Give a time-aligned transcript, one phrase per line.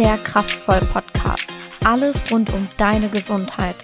[0.00, 1.52] der Kraftvoll Podcast.
[1.84, 3.76] Alles rund um deine Gesundheit.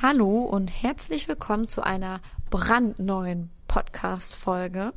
[0.00, 4.92] Hallo und herzlich willkommen zu einer brandneuen Podcast-Folge.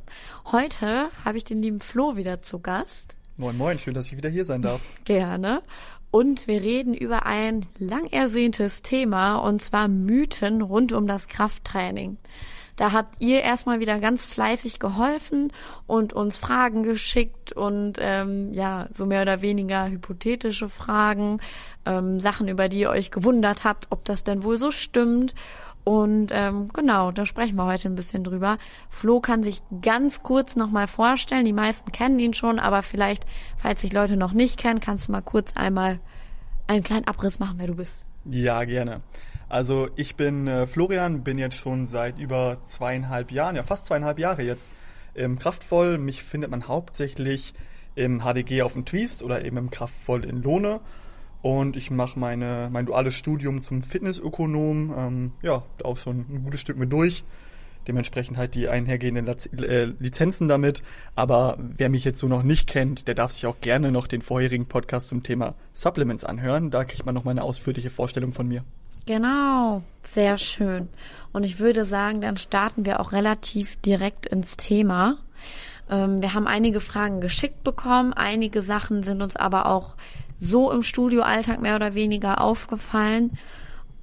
[0.52, 3.16] Heute habe ich den lieben Flo wieder zu Gast.
[3.38, 4.80] Moin, moin, schön, dass ich wieder hier sein darf.
[5.04, 5.60] Gerne.
[6.12, 12.18] Und wir reden über ein lang ersehntes Thema und zwar Mythen rund um das Krafttraining.
[12.76, 15.52] Da habt ihr erstmal wieder ganz fleißig geholfen
[15.86, 21.40] und uns Fragen geschickt und ähm, ja, so mehr oder weniger hypothetische Fragen,
[21.86, 25.34] ähm, Sachen, über die ihr euch gewundert habt, ob das denn wohl so stimmt.
[25.84, 28.58] Und ähm, genau, da sprechen wir heute ein bisschen drüber.
[28.88, 31.44] Flo kann sich ganz kurz nochmal vorstellen.
[31.44, 33.24] Die meisten kennen ihn schon, aber vielleicht,
[33.56, 36.00] falls sich Leute noch nicht kennen, kannst du mal kurz einmal
[36.66, 38.04] einen kleinen Abriss machen, wer du bist.
[38.24, 39.00] Ja, gerne.
[39.48, 44.18] Also ich bin äh, Florian, bin jetzt schon seit über zweieinhalb Jahren, ja fast zweieinhalb
[44.18, 44.72] Jahre jetzt
[45.14, 45.98] im Kraftvoll.
[45.98, 47.54] Mich findet man hauptsächlich
[47.94, 50.80] im HDG auf dem Twist oder eben im Kraftvoll in Lohne.
[51.42, 56.60] Und ich mache meine mein duales Studium zum Fitnessökonom, ähm, ja, auch schon ein gutes
[56.60, 57.24] Stück mit durch.
[57.86, 60.82] Dementsprechend halt die einhergehenden äh, Lizenzen damit.
[61.14, 64.22] Aber wer mich jetzt so noch nicht kennt, der darf sich auch gerne noch den
[64.22, 66.70] vorherigen Podcast zum Thema Supplements anhören.
[66.70, 68.64] Da kriegt man noch mal eine ausführliche Vorstellung von mir.
[69.06, 70.88] Genau, sehr schön.
[71.32, 75.18] Und ich würde sagen, dann starten wir auch relativ direkt ins Thema.
[75.88, 79.94] Ähm, wir haben einige Fragen geschickt bekommen, einige Sachen sind uns aber auch
[80.40, 83.38] so im Studioalltag mehr oder weniger aufgefallen.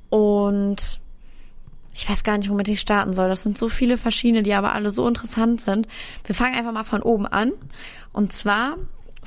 [0.10, 1.02] Und
[1.94, 3.28] ich weiß gar nicht, womit ich starten soll.
[3.28, 5.88] Das sind so viele verschiedene, die aber alle so interessant sind.
[6.26, 7.52] Wir fangen einfach mal von oben an.
[8.14, 8.78] Und zwar,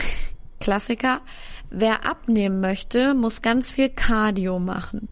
[0.61, 1.21] Klassiker,
[1.69, 5.09] wer abnehmen möchte, muss ganz viel Cardio machen.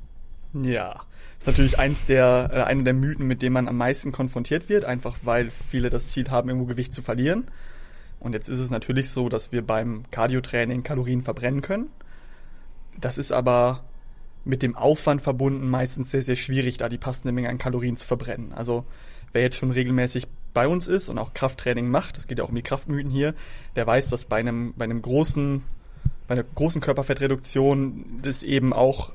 [0.62, 1.02] Ja,
[1.38, 4.84] ist natürlich eins der, äh, eine der Mythen, mit denen man am meisten konfrontiert wird,
[4.84, 7.48] einfach weil viele das Ziel haben, irgendwo Gewicht zu verlieren.
[8.20, 11.90] Und jetzt ist es natürlich so, dass wir beim Cardiotraining Kalorien verbrennen können.
[12.98, 13.84] Das ist aber
[14.44, 18.06] mit dem Aufwand verbunden meistens sehr, sehr schwierig, da die passende Menge an Kalorien zu
[18.06, 18.52] verbrennen.
[18.52, 18.84] Also
[19.32, 22.50] wer jetzt schon regelmäßig bei uns ist und auch Krafttraining macht, das geht ja auch
[22.50, 23.34] um die Kraftmythen hier,
[23.74, 25.62] der weiß, dass bei einem, bei einem großen,
[26.28, 29.12] bei einer großen Körperfettreduktion das eben auch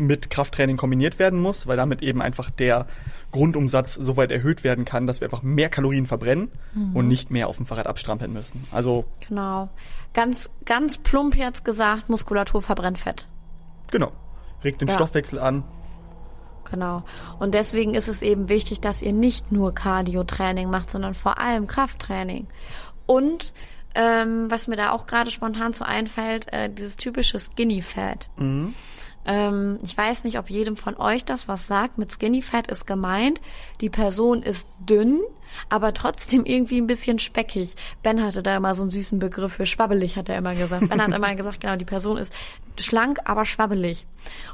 [0.00, 2.86] mit Krafttraining kombiniert werden muss, weil damit eben einfach der
[3.32, 6.96] Grundumsatz so weit erhöht werden kann, dass wir einfach mehr Kalorien verbrennen mhm.
[6.96, 8.66] und nicht mehr auf dem Fahrrad abstrampeln müssen.
[8.70, 9.68] Also genau,
[10.14, 13.28] ganz ganz plump jetzt gesagt, Muskulatur verbrennt Fett.
[13.90, 14.12] Genau,
[14.64, 14.94] regt den ja.
[14.94, 15.64] Stoffwechsel an.
[16.70, 17.02] Genau.
[17.38, 21.66] Und deswegen ist es eben wichtig, dass ihr nicht nur Cardio-Training macht, sondern vor allem
[21.66, 22.46] Krafttraining.
[23.06, 23.52] Und
[23.94, 28.30] ähm, was mir da auch gerade spontan so einfällt, äh, dieses typische Skinny Fat.
[28.36, 28.74] Mhm.
[29.24, 31.98] Ähm, ich weiß nicht, ob jedem von euch das was sagt.
[31.98, 33.40] Mit Skinny Fat ist gemeint,
[33.80, 35.20] die Person ist dünn,
[35.68, 37.76] aber trotzdem irgendwie ein bisschen speckig.
[38.02, 40.88] Ben hatte da immer so einen süßen Begriff für schwabbelig, hat er immer gesagt.
[40.88, 42.32] Ben hat immer gesagt, genau, die Person ist
[42.78, 44.06] schlank, aber schwabbelig.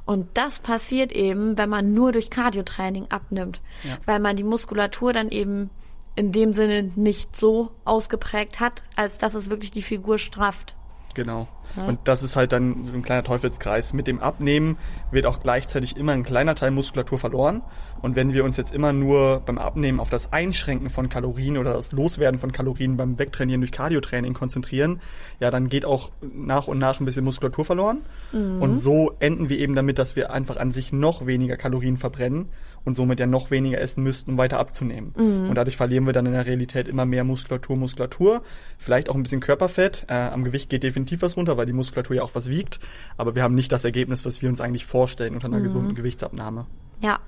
[0.05, 3.99] Und das passiert eben, wenn man nur durch Cardiotraining abnimmt, ja.
[4.05, 5.71] weil man die Muskulatur dann eben
[6.17, 10.75] in dem Sinne nicht so ausgeprägt hat, als dass es wirklich die Figur strafft.
[11.15, 11.47] Genau.
[11.77, 13.93] Und das ist halt dann ein kleiner Teufelskreis.
[13.93, 14.79] Mit dem Abnehmen
[15.11, 17.63] wird auch gleichzeitig immer ein kleiner Teil Muskulatur verloren.
[18.03, 21.73] Und wenn wir uns jetzt immer nur beim Abnehmen auf das Einschränken von Kalorien oder
[21.73, 25.01] das Loswerden von Kalorien beim Wegtrainieren durch Cardiotraining konzentrieren,
[25.41, 28.03] ja, dann geht auch nach und nach ein bisschen Muskulatur verloren.
[28.33, 28.63] Mhm.
[28.63, 32.49] Und so enden wir eben damit, dass wir einfach an sich noch weniger Kalorien verbrennen
[32.87, 35.13] und somit ja noch weniger essen müssten, um weiter abzunehmen.
[35.17, 35.49] Mhm.
[35.49, 38.43] Und dadurch verlieren wir dann in der Realität immer mehr Muskulatur, Muskulatur,
[38.79, 40.07] vielleicht auch ein bisschen Körperfett.
[40.09, 42.81] Äh, am Gewicht geht definitiv was runter, weil die Muskulatur ja auch was wiegt,
[43.17, 45.65] aber wir haben nicht das Ergebnis, was wir uns eigentlich vorstellen unter einer mhm.
[45.65, 46.67] gesunden Gewichtsabnahme.
[47.03, 47.19] Ja,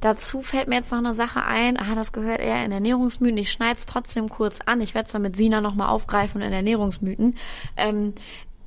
[0.00, 1.76] dazu fällt mir jetzt noch eine Sache ein.
[1.76, 3.36] Ah, das gehört eher in Ernährungsmythen.
[3.36, 4.80] Ich schneide es trotzdem kurz an.
[4.80, 7.36] Ich werde es dann mit Sina nochmal aufgreifen in Ernährungsmythen.
[7.76, 8.14] Ähm,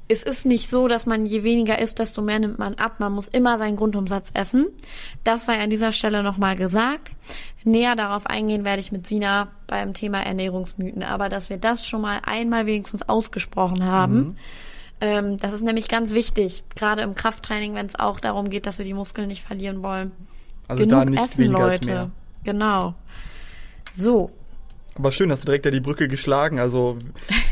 [0.07, 3.00] es ist nicht so, dass man je weniger isst, desto mehr nimmt man ab.
[3.00, 4.68] Man muss immer seinen Grundumsatz essen.
[5.24, 7.12] Das sei an dieser Stelle nochmal gesagt.
[7.63, 11.03] Näher darauf eingehen werde ich mit Sina beim Thema Ernährungsmythen.
[11.03, 14.15] Aber dass wir das schon mal einmal wenigstens ausgesprochen haben.
[14.15, 14.36] Mhm.
[15.03, 16.63] Ähm, das ist nämlich ganz wichtig.
[16.77, 20.13] Gerade im Krafttraining, wenn es auch darum geht, dass wir die Muskeln nicht verlieren wollen.
[20.69, 22.11] Also Genug da nicht essen, Leute.
[22.45, 22.95] Genau.
[23.94, 24.31] So.
[24.95, 26.57] Aber schön, hast du direkt da die Brücke geschlagen.
[26.57, 26.97] Also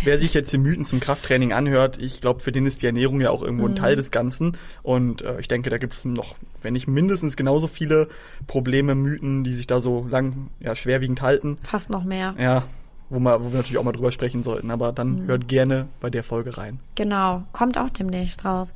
[0.06, 3.20] wer sich jetzt die Mythen zum Krafttraining anhört, ich glaube, für den ist die Ernährung
[3.20, 3.76] ja auch irgendwo ein mhm.
[3.76, 4.56] Teil des Ganzen.
[4.82, 8.08] Und äh, ich denke, da gibt es noch, wenn nicht mindestens genauso viele
[8.48, 11.58] Probleme, Mythen, die sich da so lang ja, schwerwiegend halten.
[11.66, 12.34] Fast noch mehr.
[12.40, 12.64] Ja,
[13.12, 14.72] wo, wir, wo wir natürlich auch mal drüber sprechen sollten.
[14.72, 15.28] Aber dann mhm.
[15.28, 16.80] hört gerne bei der Folge rein.
[16.96, 18.74] Genau, kommt auch demnächst raus.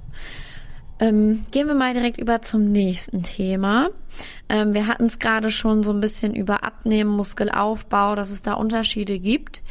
[0.99, 3.89] Ähm, gehen wir mal direkt über zum nächsten Thema.
[4.47, 8.53] Ähm, wir hatten es gerade schon so ein bisschen über Abnehmen, Muskelaufbau, dass es da
[8.53, 9.61] Unterschiede gibt.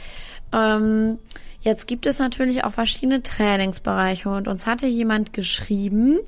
[0.52, 1.18] Ähm,
[1.64, 6.18] Jetzt gibt es natürlich auch verschiedene Trainingsbereiche und uns hatte jemand geschrieben,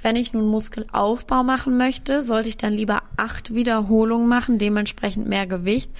[0.00, 5.46] wenn ich nun Muskelaufbau machen möchte, sollte ich dann lieber acht Wiederholungen machen, dementsprechend mehr
[5.46, 5.90] Gewicht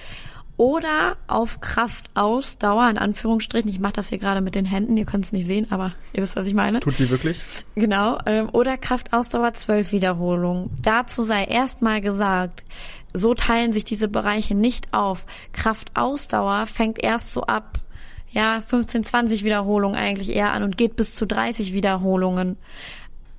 [0.59, 3.71] oder auf Kraftausdauer, in Anführungsstrichen.
[3.71, 6.21] Ich mache das hier gerade mit den Händen, ihr könnt es nicht sehen, aber ihr
[6.21, 6.81] wisst, was ich meine.
[6.81, 7.39] Tut sie wirklich?
[7.75, 8.17] Genau.
[8.25, 10.69] Ähm, oder Kraftausdauer zwölf Wiederholungen.
[10.81, 12.65] Dazu sei erstmal gesagt,
[13.13, 15.25] so teilen sich diese Bereiche nicht auf.
[15.53, 17.79] Kraftausdauer fängt erst so ab
[18.29, 22.57] ja, 15, 20 Wiederholungen eigentlich eher an und geht bis zu 30 Wiederholungen.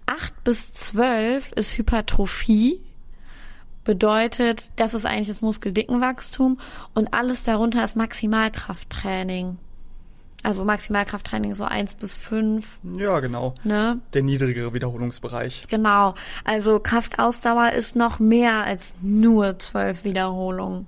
[0.06, 2.80] 8 bis 12 ist Hypertrophie,
[3.90, 6.60] bedeutet, das ist eigentlich das Muskeldickenwachstum
[6.94, 9.58] und alles darunter ist Maximalkrafttraining.
[10.44, 12.78] Also Maximalkrafttraining so eins bis fünf.
[12.96, 13.52] Ja, genau.
[13.64, 13.98] Ne?
[14.12, 15.66] Der niedrigere Wiederholungsbereich.
[15.68, 16.14] Genau.
[16.44, 20.86] Also Kraftausdauer ist noch mehr als nur zwölf Wiederholungen.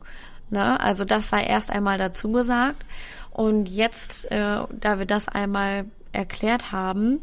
[0.50, 0.78] Ne?
[0.78, 2.86] Also das sei erst einmal dazu gesagt.
[3.32, 7.18] Und jetzt, äh, da wir das einmal erklärt haben,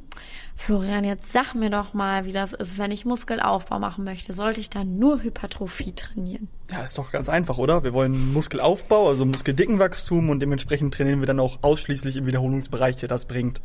[0.61, 4.33] Florian, jetzt sag mir doch mal, wie das ist, wenn ich Muskelaufbau machen möchte.
[4.33, 6.49] Sollte ich dann nur Hypertrophie trainieren?
[6.69, 7.83] Ja, ist doch ganz einfach, oder?
[7.83, 13.07] Wir wollen Muskelaufbau, also Muskeldickenwachstum und dementsprechend trainieren wir dann auch ausschließlich im Wiederholungsbereich, der
[13.07, 13.61] das bringt.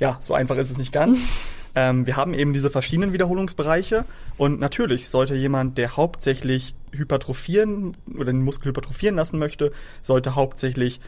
[0.00, 1.20] Ja, so einfach ist es nicht ganz.
[1.76, 4.04] ähm, wir haben eben diese verschiedenen Wiederholungsbereiche
[4.36, 9.70] und natürlich sollte jemand, der hauptsächlich hypertrophieren oder den Muskel hypertrophieren lassen möchte,
[10.02, 11.00] sollte hauptsächlich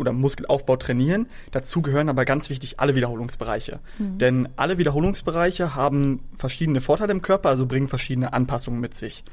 [0.00, 1.26] oder Muskelaufbau trainieren.
[1.52, 3.80] Dazu gehören aber ganz wichtig alle Wiederholungsbereiche.
[3.98, 4.18] Mhm.
[4.18, 9.24] Denn alle Wiederholungsbereiche haben verschiedene Vorteile im Körper, also bringen verschiedene Anpassungen mit sich.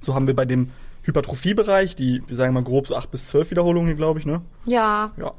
[0.00, 0.70] So haben wir bei dem
[1.02, 4.42] Hypertrophiebereich, die, wir sagen mal grob so acht bis zwölf Wiederholungen, glaube ich, ne?
[4.66, 5.12] Ja.
[5.16, 5.32] Ja.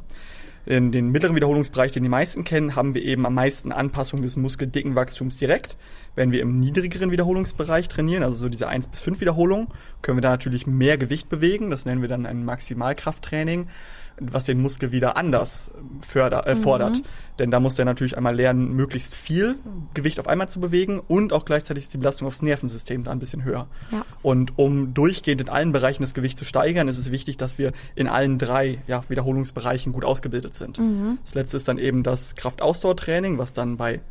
[0.66, 4.36] In den mittleren Wiederholungsbereich, den die meisten kennen, haben wir eben am meisten Anpassung des
[4.36, 5.78] Muskeldickenwachstums direkt.
[6.13, 9.68] Wenn wir im niedrigeren Wiederholungsbereich trainieren, also so diese eins bis fünf Wiederholungen,
[10.02, 11.70] können wir da natürlich mehr Gewicht bewegen.
[11.70, 13.68] Das nennen wir dann ein Maximalkrafttraining
[14.19, 15.72] was den Muskel wieder anders
[16.02, 16.98] förder, äh, fordert.
[16.98, 17.04] Mhm.
[17.40, 19.56] Denn da muss der natürlich einmal lernen, möglichst viel
[19.94, 23.19] Gewicht auf einmal zu bewegen und auch gleichzeitig ist die Belastung aufs Nervensystem da ein
[23.19, 23.68] bisschen höher.
[23.92, 24.06] Ja.
[24.24, 27.74] Und um durchgehend in allen Bereichen das Gewicht zu steigern, ist es wichtig, dass wir
[27.96, 30.80] in allen drei ja, Wiederholungsbereichen gut ausgebildet sind.
[30.80, 31.20] Mhm.
[31.24, 34.02] Das letzte ist dann eben das Kraftausdauertraining, was dann bei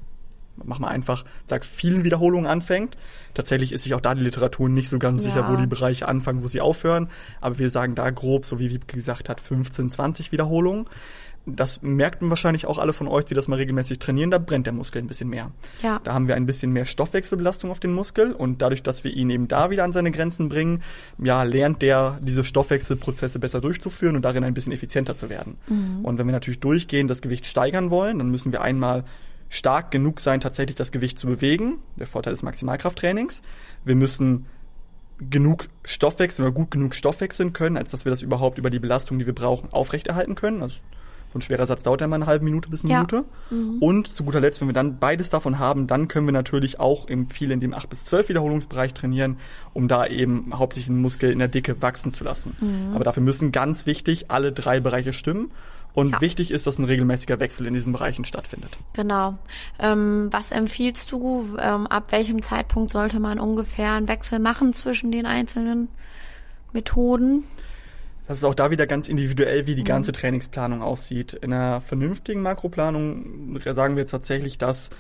[0.65, 2.97] mach mal einfach, sag, vielen Wiederholungen anfängt.
[3.35, 5.31] Tatsächlich ist sich auch da die Literatur nicht so ganz ja.
[5.31, 7.09] sicher, wo die Bereiche anfangen, wo sie aufhören.
[7.41, 10.87] Aber wir sagen da grob, so wie Wiebke gesagt hat, 15, 20 Wiederholungen.
[11.49, 14.73] Das merkten wahrscheinlich auch alle von euch, die das mal regelmäßig trainieren, da brennt der
[14.73, 15.53] Muskel ein bisschen mehr.
[15.81, 16.01] Ja.
[16.03, 19.31] Da haben wir ein bisschen mehr Stoffwechselbelastung auf den Muskel und dadurch, dass wir ihn
[19.31, 20.83] eben da wieder an seine Grenzen bringen,
[21.19, 25.57] ja, lernt der diese Stoffwechselprozesse besser durchzuführen und darin ein bisschen effizienter zu werden.
[25.69, 26.05] Mhm.
[26.05, 29.05] Und wenn wir natürlich durchgehend das Gewicht steigern wollen, dann müssen wir einmal
[29.49, 31.79] stark genug sein, tatsächlich das Gewicht zu bewegen.
[31.97, 33.43] Der Vorteil des Maximalkrafttrainings.
[33.85, 34.47] Wir müssen
[35.19, 39.19] genug Stoffwechsel oder gut genug Stoffwechseln können, als dass wir das überhaupt über die Belastung,
[39.19, 40.63] die wir brauchen, aufrechterhalten können.
[40.63, 40.79] Also
[41.33, 42.99] so ein schwerer Satz dauert ja mal eine halbe Minute bis eine ja.
[42.99, 43.25] Minute.
[43.51, 43.79] Mhm.
[43.81, 47.07] Und zu guter Letzt, wenn wir dann beides davon haben, dann können wir natürlich auch
[47.09, 49.39] im viel in dem 8 bis 12 Wiederholungsbereich trainieren,
[49.73, 52.57] um da eben hauptsächlich den Muskel in der Dicke wachsen zu lassen.
[52.61, 52.95] Mhm.
[52.95, 55.51] Aber dafür müssen ganz wichtig alle drei Bereiche stimmen.
[55.97, 56.21] Und ja.
[56.21, 58.77] wichtig ist, dass ein regelmäßiger Wechsel in diesen Bereichen stattfindet.
[58.93, 59.39] Genau.
[59.79, 61.57] Ähm, was empfiehlst du?
[61.59, 65.89] Ähm, ab welchem Zeitpunkt sollte man ungefähr einen Wechsel machen zwischen den einzelnen
[66.75, 67.45] Methoden?
[68.29, 69.87] Das ist auch da wieder ganz individuell, wie die mhm.
[69.87, 71.33] ganze Trainingsplanung aussieht.
[71.33, 74.91] In einer vernünftigen Makroplanung sagen wir jetzt tatsächlich, dass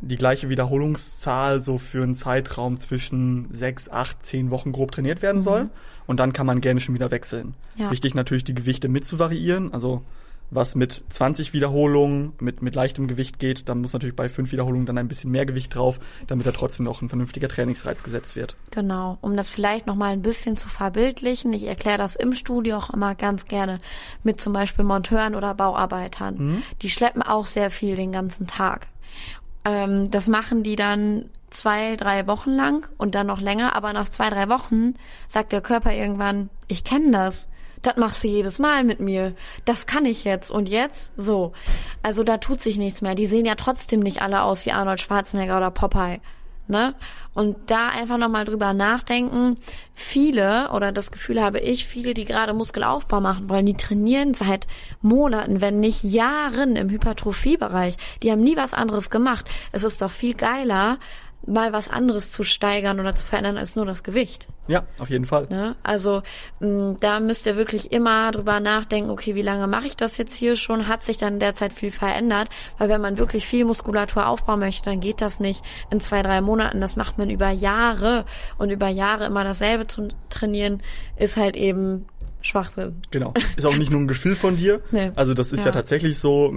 [0.00, 5.42] die gleiche Wiederholungszahl so für einen Zeitraum zwischen sechs, acht, zehn Wochen grob trainiert werden
[5.42, 5.64] soll.
[5.64, 5.70] Mhm.
[6.06, 7.54] Und dann kann man gerne schon wieder wechseln.
[7.76, 7.90] Ja.
[7.90, 9.72] Wichtig natürlich, die Gewichte mit zu variieren.
[9.72, 10.02] Also
[10.50, 14.86] was mit 20 Wiederholungen mit, mit leichtem Gewicht geht, dann muss natürlich bei fünf Wiederholungen
[14.86, 18.56] dann ein bisschen mehr Gewicht drauf, damit da trotzdem noch ein vernünftiger Trainingsreiz gesetzt wird.
[18.70, 21.52] Genau, um das vielleicht nochmal ein bisschen zu verbildlichen.
[21.52, 23.78] Ich erkläre das im Studio auch immer ganz gerne
[24.22, 26.36] mit zum Beispiel Monteuren oder Bauarbeitern.
[26.38, 26.62] Mhm.
[26.80, 28.86] Die schleppen auch sehr viel den ganzen Tag.
[29.68, 34.08] Ähm, das machen die dann zwei, drei Wochen lang und dann noch länger, aber nach
[34.08, 34.94] zwei, drei Wochen
[35.28, 37.48] sagt der Körper irgendwann, ich kenne das.
[37.82, 39.34] Das machst du jedes Mal mit mir.
[39.64, 40.50] Das kann ich jetzt.
[40.50, 41.12] Und jetzt?
[41.16, 41.52] So.
[42.02, 43.14] Also da tut sich nichts mehr.
[43.14, 46.20] Die sehen ja trotzdem nicht alle aus wie Arnold Schwarzenegger oder Popeye.
[46.68, 46.94] Ne?
[47.34, 49.56] Und da einfach nochmal drüber nachdenken.
[49.94, 54.66] Viele, oder das Gefühl habe ich, viele, die gerade Muskelaufbau machen wollen, die trainieren seit
[55.00, 57.96] Monaten, wenn nicht Jahren im Hypertrophiebereich.
[58.22, 59.48] Die haben nie was anderes gemacht.
[59.72, 60.98] Es ist doch viel geiler,
[61.48, 64.48] mal was anderes zu steigern oder zu verändern als nur das Gewicht.
[64.68, 65.46] Ja, auf jeden Fall.
[65.48, 65.76] Ne?
[65.82, 66.22] Also
[66.60, 70.34] mh, da müsst ihr wirklich immer drüber nachdenken, okay, wie lange mache ich das jetzt
[70.34, 70.88] hier schon?
[70.88, 72.48] Hat sich dann derzeit viel verändert?
[72.76, 76.40] Weil wenn man wirklich viel Muskulatur aufbauen möchte, dann geht das nicht in zwei, drei
[76.40, 76.80] Monaten.
[76.80, 78.24] Das macht man über Jahre
[78.58, 80.82] und über Jahre immer dasselbe zu trainieren,
[81.16, 82.06] ist halt eben
[82.48, 82.96] Schwachsinn.
[83.10, 83.32] Genau.
[83.56, 84.80] Ist auch nicht nur ein Gefühl von dir.
[84.90, 85.12] Nee.
[85.16, 85.66] Also das ist ja.
[85.66, 85.72] Ja.
[85.72, 86.52] tatsächlich so,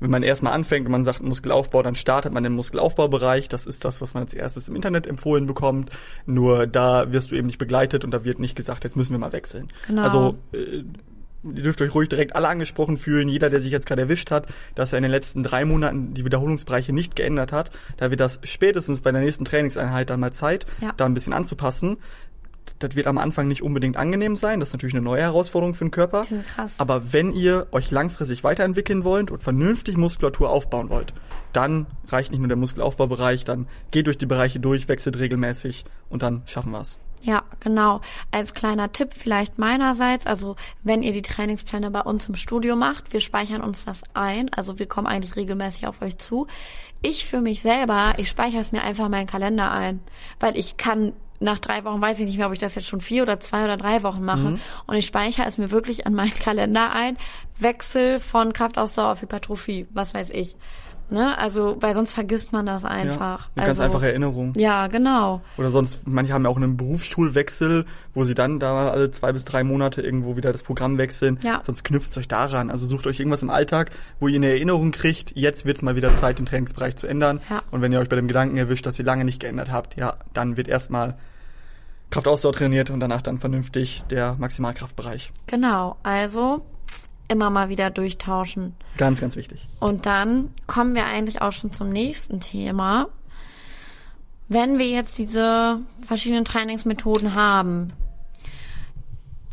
[0.00, 3.48] wenn man erstmal anfängt und man sagt Muskelaufbau, dann startet man den Muskelaufbaubereich.
[3.48, 5.90] Das ist das, was man als erstes im Internet empfohlen bekommt.
[6.26, 9.18] Nur da wirst du eben nicht begleitet und da wird nicht gesagt, jetzt müssen wir
[9.18, 9.68] mal wechseln.
[9.86, 10.02] Genau.
[10.02, 10.82] Also äh,
[11.44, 13.28] ihr dürft euch ruhig direkt alle angesprochen fühlen.
[13.28, 16.24] Jeder, der sich jetzt gerade erwischt hat, dass er in den letzten drei Monaten die
[16.24, 20.66] Wiederholungsbereiche nicht geändert hat, da wird das spätestens bei der nächsten Trainingseinheit dann mal Zeit,
[20.80, 20.92] Ja.
[20.96, 21.98] da ein bisschen anzupassen.
[22.78, 24.60] Das wird am Anfang nicht unbedingt angenehm sein.
[24.60, 26.22] Das ist natürlich eine neue Herausforderung für den Körper.
[26.22, 26.80] Die sind krass.
[26.80, 31.14] Aber wenn ihr euch langfristig weiterentwickeln wollt und vernünftig Muskulatur aufbauen wollt,
[31.52, 36.22] dann reicht nicht nur der Muskelaufbaubereich, dann geht durch die Bereiche durch, wechselt regelmäßig und
[36.22, 36.98] dann schaffen wir's.
[37.22, 38.00] Ja, genau.
[38.30, 43.12] Als kleiner Tipp vielleicht meinerseits, also wenn ihr die Trainingspläne bei uns im Studio macht,
[43.12, 46.46] wir speichern uns das ein, also wir kommen eigentlich regelmäßig auf euch zu.
[47.02, 50.00] Ich für mich selber, ich speichere es mir einfach in meinen Kalender ein,
[50.38, 53.00] weil ich kann nach drei Wochen weiß ich nicht mehr, ob ich das jetzt schon
[53.00, 54.58] vier oder zwei oder drei Wochen mache.
[54.86, 57.16] Und ich speichere es mir wirklich an meinen Kalender ein.
[57.58, 60.56] Wechsel von Kraftausdauer auf Hypertrophie, was weiß ich.
[61.10, 61.38] Ne?
[61.38, 63.48] Also, weil sonst vergisst man das einfach.
[63.56, 64.52] Eine ganz also, einfache Erinnerung.
[64.56, 65.40] Ja, genau.
[65.56, 69.44] Oder sonst, manche haben ja auch einen Berufsschulwechsel, wo sie dann da alle zwei bis
[69.44, 71.38] drei Monate irgendwo wieder das Programm wechseln.
[71.42, 71.60] Ja.
[71.64, 72.70] Sonst knüpft euch daran.
[72.70, 76.14] Also sucht euch irgendwas im Alltag, wo ihr eine Erinnerung kriegt, jetzt wird's mal wieder
[76.14, 77.40] Zeit, den Trainingsbereich zu ändern.
[77.48, 77.62] Ja.
[77.70, 80.16] Und wenn ihr euch bei dem Gedanken erwischt, dass ihr lange nicht geändert habt, ja,
[80.34, 81.16] dann wird erstmal
[82.10, 85.30] Kraftausdauer trainiert und danach dann vernünftig der Maximalkraftbereich.
[85.46, 85.96] Genau.
[86.02, 86.64] Also
[87.28, 88.74] immer mal wieder durchtauschen.
[88.96, 89.66] Ganz, ganz wichtig.
[89.80, 93.08] Und dann kommen wir eigentlich auch schon zum nächsten Thema.
[94.48, 97.92] Wenn wir jetzt diese verschiedenen Trainingsmethoden haben,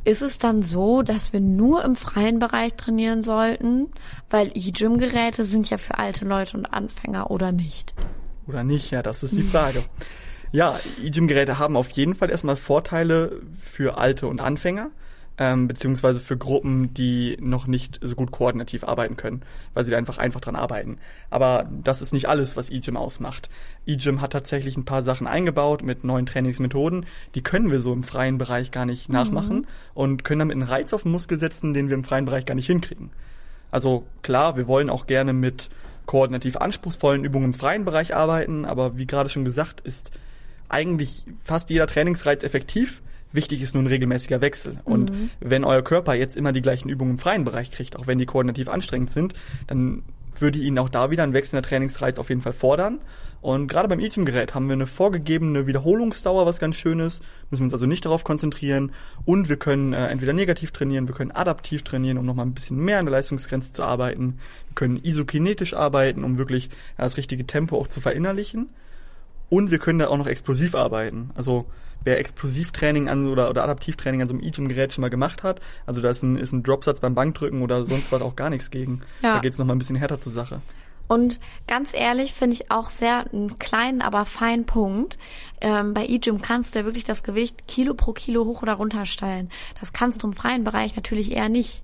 [0.06, 3.90] ist es dann so, dass wir nur im freien Bereich trainieren sollten?
[4.30, 7.94] Weil E-Gym-Geräte sind ja für alte Leute und Anfänger oder nicht?
[8.48, 8.92] Oder nicht?
[8.92, 9.84] Ja, das ist die Frage.
[10.52, 14.92] Ja, E-Gym-Geräte haben auf jeden Fall erstmal Vorteile für Alte und Anfänger,
[15.38, 19.42] ähm, beziehungsweise für Gruppen, die noch nicht so gut koordinativ arbeiten können,
[19.74, 20.98] weil sie da einfach einfach dran arbeiten.
[21.30, 23.50] Aber das ist nicht alles, was E-Gym ausmacht.
[23.86, 28.04] E-Gym hat tatsächlich ein paar Sachen eingebaut mit neuen Trainingsmethoden, die können wir so im
[28.04, 31.90] freien Bereich gar nicht nachmachen und können damit einen Reiz auf den Muskel setzen, den
[31.90, 33.12] wir im freien Bereich gar nicht hinkriegen.
[33.72, 35.70] Also klar, wir wollen auch gerne mit
[36.06, 40.12] koordinativ anspruchsvollen Übungen im freien Bereich arbeiten, aber wie gerade schon gesagt, ist
[40.70, 43.02] eigentlich fast jeder Trainingsreiz effektiv.
[43.36, 44.80] Wichtig ist nur ein regelmäßiger Wechsel.
[44.84, 48.18] Und wenn euer Körper jetzt immer die gleichen Übungen im freien Bereich kriegt, auch wenn
[48.18, 49.34] die koordinativ anstrengend sind,
[49.68, 50.04] dann
[50.42, 53.00] würde ihn auch da wieder ein wechselnder Trainingsreiz auf jeden Fall fordern.
[53.42, 57.24] Und gerade beim E-Gym-Gerät haben wir eine vorgegebene Wiederholungsdauer, was ganz schön ist.
[57.52, 58.92] Müssen wir uns also nicht darauf konzentrieren.
[59.24, 62.78] Und wir können äh, entweder negativ trainieren, wir können adaptiv trainieren, um nochmal ein bisschen
[62.78, 64.38] mehr an der Leistungsgrenze zu arbeiten.
[64.70, 68.70] Wir können isokinetisch arbeiten, um wirklich ja, das richtige Tempo auch zu verinnerlichen.
[69.50, 71.30] Und wir können da auch noch explosiv arbeiten.
[71.36, 71.66] Also
[72.06, 76.02] wer Explosivtraining an oder, oder Adaptivtraining an so einem E-Gym-Gerät schon mal gemacht hat, also
[76.02, 79.02] da ist ein, ist ein Dropsatz beim Bankdrücken oder sonst was auch gar nichts gegen.
[79.22, 79.36] Ja.
[79.36, 80.62] Da geht's noch mal ein bisschen härter zur Sache.
[81.08, 85.18] Und ganz ehrlich finde ich auch sehr einen kleinen, aber feinen Punkt.
[85.62, 89.06] Ähm, bei E-Gym kannst du ja wirklich das Gewicht Kilo pro Kilo hoch oder runter
[89.06, 89.50] stellen.
[89.80, 91.84] Das kannst du im freien Bereich natürlich eher nicht.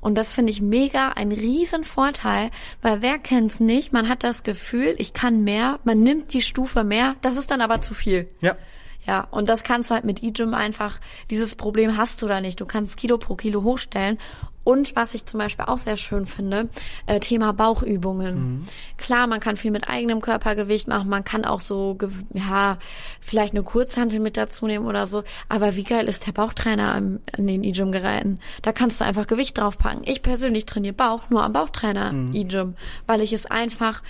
[0.00, 2.50] Und das finde ich mega ein riesen Vorteil,
[2.80, 3.92] weil wer kennt's nicht?
[3.92, 7.60] Man hat das Gefühl, ich kann mehr, man nimmt die Stufe mehr, das ist dann
[7.60, 8.28] aber zu viel.
[8.40, 8.56] Ja,
[9.06, 12.60] Ja, und das kannst du halt mit E-Gym einfach, dieses Problem hast du da nicht.
[12.60, 14.18] Du kannst Kilo pro Kilo hochstellen.
[14.64, 16.68] Und was ich zum Beispiel auch sehr schön finde,
[17.06, 18.64] äh, Thema Bauchübungen.
[18.96, 21.98] Klar, man kann viel mit eigenem Körpergewicht machen, man kann auch so,
[22.32, 22.78] ja,
[23.20, 25.24] vielleicht eine Kurzhantel mit dazu nehmen oder so.
[25.48, 28.38] Aber wie geil ist der Bauchtrainer an, an den E-Gym-Geräten?
[28.62, 30.02] Da kannst du einfach Gewicht draufpacken.
[30.04, 34.00] Ich persönlich trainiere Bauch nur am Bauchtrainer E-Gym, weil ich es einfach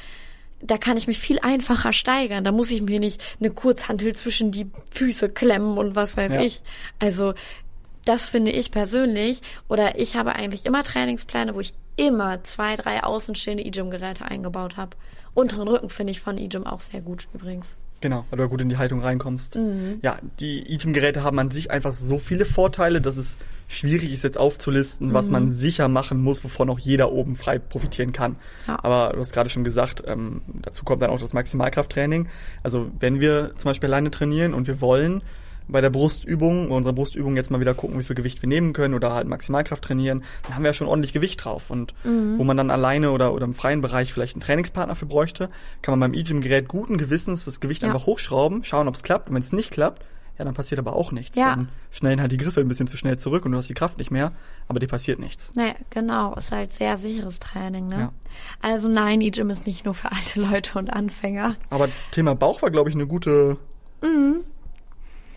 [0.62, 2.44] da kann ich mich viel einfacher steigern.
[2.44, 6.40] Da muss ich mir nicht eine Kurzhantel zwischen die Füße klemmen und was weiß Ja.
[6.40, 6.62] ich.
[6.98, 7.34] Also
[8.04, 9.42] das finde ich persönlich.
[9.68, 14.96] Oder ich habe eigentlich immer Trainingspläne, wo ich immer zwei, drei außenstehende E-Gym-Geräte eingebaut habe.
[15.34, 17.76] Unteren Rücken finde ich von E-Gym auch sehr gut übrigens.
[18.02, 19.56] Genau, weil du gut in die Haltung reinkommst.
[20.02, 24.36] Ja, die E-Gym-Geräte haben an sich einfach so viele Vorteile, dass es schwierig ist jetzt
[24.36, 28.36] aufzulisten, was man sicher machen muss, wovon auch jeder oben frei profitieren kann.
[28.66, 28.78] Ja.
[28.82, 32.28] Aber du hast gerade schon gesagt, ähm, dazu kommt dann auch das Maximalkrafttraining.
[32.64, 35.22] Also wenn wir zum Beispiel alleine trainieren und wir wollen
[35.72, 38.72] bei der Brustübung, bei unserer Brustübung jetzt mal wieder gucken, wie viel Gewicht wir nehmen
[38.72, 41.70] können oder halt Maximalkraft trainieren, dann haben wir ja schon ordentlich Gewicht drauf.
[41.70, 45.50] Und wo man dann alleine oder, oder im freien Bereich vielleicht einen Trainingspartner für bräuchte,
[45.80, 47.88] kann man beim E-Gym-Gerät guten Gewissens das Gewicht Ja.
[47.88, 49.28] einfach hochschrauben, schauen, ob es klappt.
[49.28, 50.04] Und wenn es nicht klappt,
[50.38, 51.38] ja, dann passiert aber auch nichts.
[51.38, 51.54] Ja.
[51.54, 53.98] Dann schnellen halt die Griffe ein bisschen zu schnell zurück und du hast die Kraft
[53.98, 54.32] nicht mehr,
[54.66, 55.52] aber dir passiert nichts.
[55.54, 56.34] Nee, genau.
[56.34, 57.98] Ist halt sehr sicheres Training, ne?
[57.98, 58.12] Ja.
[58.62, 61.56] Also nein, E-Gym ist nicht nur für alte Leute und Anfänger.
[61.68, 63.58] Aber Thema Bauch war, glaube ich, eine gute,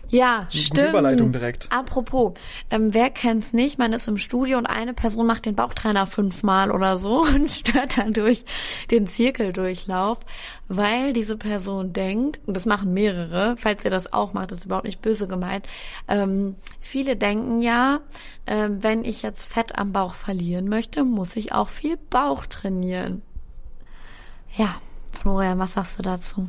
[0.08, 0.78] Ja, Eine stimmt.
[0.78, 1.68] Gute Überleitung direkt.
[1.70, 2.34] Apropos,
[2.70, 3.78] ähm, wer kennt's nicht?
[3.78, 7.98] Man ist im Studio und eine Person macht den Bauchtrainer fünfmal oder so und stört
[7.98, 8.44] dann durch
[8.90, 10.20] den Zirkeldurchlauf,
[10.68, 14.66] weil diese Person denkt, und das machen mehrere, falls ihr das auch macht, das ist
[14.66, 15.66] überhaupt nicht böse gemeint,
[16.08, 18.00] ähm, viele denken ja,
[18.46, 23.22] ähm, wenn ich jetzt Fett am Bauch verlieren möchte, muss ich auch viel Bauch trainieren.
[24.56, 24.76] Ja,
[25.20, 26.48] Florian, was sagst du dazu?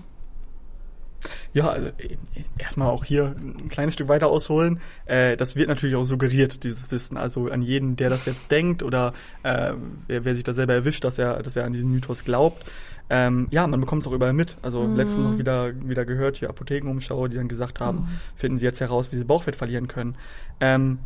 [1.53, 2.17] Ja, also äh,
[2.57, 4.79] erstmal auch hier ein kleines Stück weiter ausholen.
[5.05, 7.17] Äh, das wird natürlich auch suggeriert, dieses Wissen.
[7.17, 9.73] Also an jeden, der das jetzt denkt oder äh,
[10.07, 12.65] wer, wer sich da selber erwischt, dass er, dass er an diesen Mythos glaubt.
[13.09, 14.57] Ähm, ja, man bekommt es auch überall mit.
[14.61, 14.95] Also Mhm.
[14.95, 18.07] letztens auch wieder, wieder gehört, hier Apothekenumschau, die dann gesagt haben, Mhm.
[18.35, 20.15] finden sie jetzt heraus, wie sie Bauchfett verlieren können.
[20.59, 20.99] Ähm,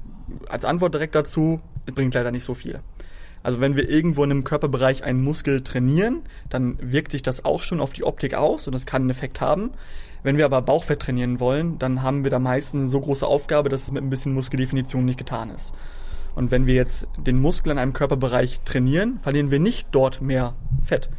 [0.49, 2.79] als Antwort direkt dazu, es bringt leider nicht so viel.
[3.43, 7.61] Also wenn wir irgendwo in einem Körperbereich einen Muskel trainieren, dann wirkt sich das auch
[7.61, 9.71] schon auf die Optik aus und das kann einen Effekt haben.
[10.23, 13.69] Wenn wir aber Bauchfett trainieren wollen, dann haben wir da meistens eine so große Aufgabe,
[13.69, 15.73] dass es mit ein bisschen Muskeldefinition nicht getan ist.
[16.35, 20.53] Und wenn wir jetzt den Muskel in einem Körperbereich trainieren, verlieren wir nicht dort mehr
[20.83, 21.09] Fett.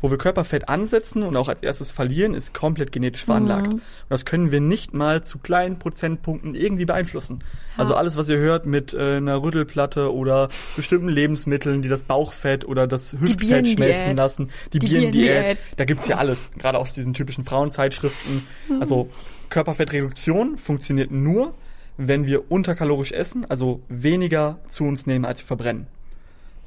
[0.00, 3.66] Wo wir Körperfett ansetzen und auch als erstes verlieren, ist komplett genetisch veranlagt.
[3.74, 7.40] Und das können wir nicht mal zu kleinen Prozentpunkten irgendwie beeinflussen.
[7.76, 12.64] Also alles, was ihr hört mit äh, einer Rüttelplatte oder bestimmten Lebensmitteln, die das Bauchfett
[12.64, 15.58] oder das Hüftfett schmelzen lassen, die, Die Birnendiät.
[15.76, 18.46] da gibt's ja alles, gerade aus diesen typischen Frauenzeitschriften.
[18.80, 19.10] Also
[19.50, 21.54] Körperfettreduktion funktioniert nur,
[21.96, 25.88] wenn wir unterkalorisch essen, also weniger zu uns nehmen, als wir verbrennen.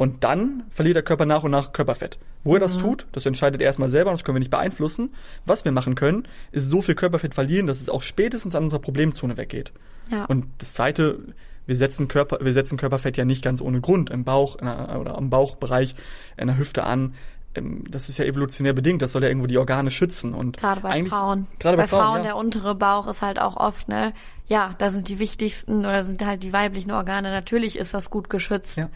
[0.01, 2.17] Und dann verliert der Körper nach und nach Körperfett.
[2.43, 2.81] Wo er das Mhm.
[2.81, 5.13] tut, das entscheidet er erstmal selber und das können wir nicht beeinflussen.
[5.45, 8.79] Was wir machen können, ist so viel Körperfett verlieren, dass es auch spätestens an unserer
[8.79, 9.71] Problemzone weggeht.
[10.09, 10.25] Ja.
[10.25, 11.19] Und das zweite,
[11.67, 14.99] wir setzen Körper, wir setzen Körperfett ja nicht ganz ohne Grund im Bauch in der,
[14.99, 15.93] oder am Bauchbereich
[16.35, 17.13] in der Hüfte an.
[17.53, 19.03] Ähm, Das ist ja evolutionär bedingt.
[19.03, 21.45] Das soll ja irgendwo die Organe schützen und Gerade bei Frauen.
[21.59, 22.23] Gerade bei, Frauen, ja.
[22.23, 24.13] der untere Bauch ist halt auch oft, ne?
[24.47, 27.29] Ja, da sind die wichtigsten oder sind halt die weiblichen Organe.
[27.29, 28.79] Natürlich ist das gut geschützt.
[28.79, 28.89] Ja.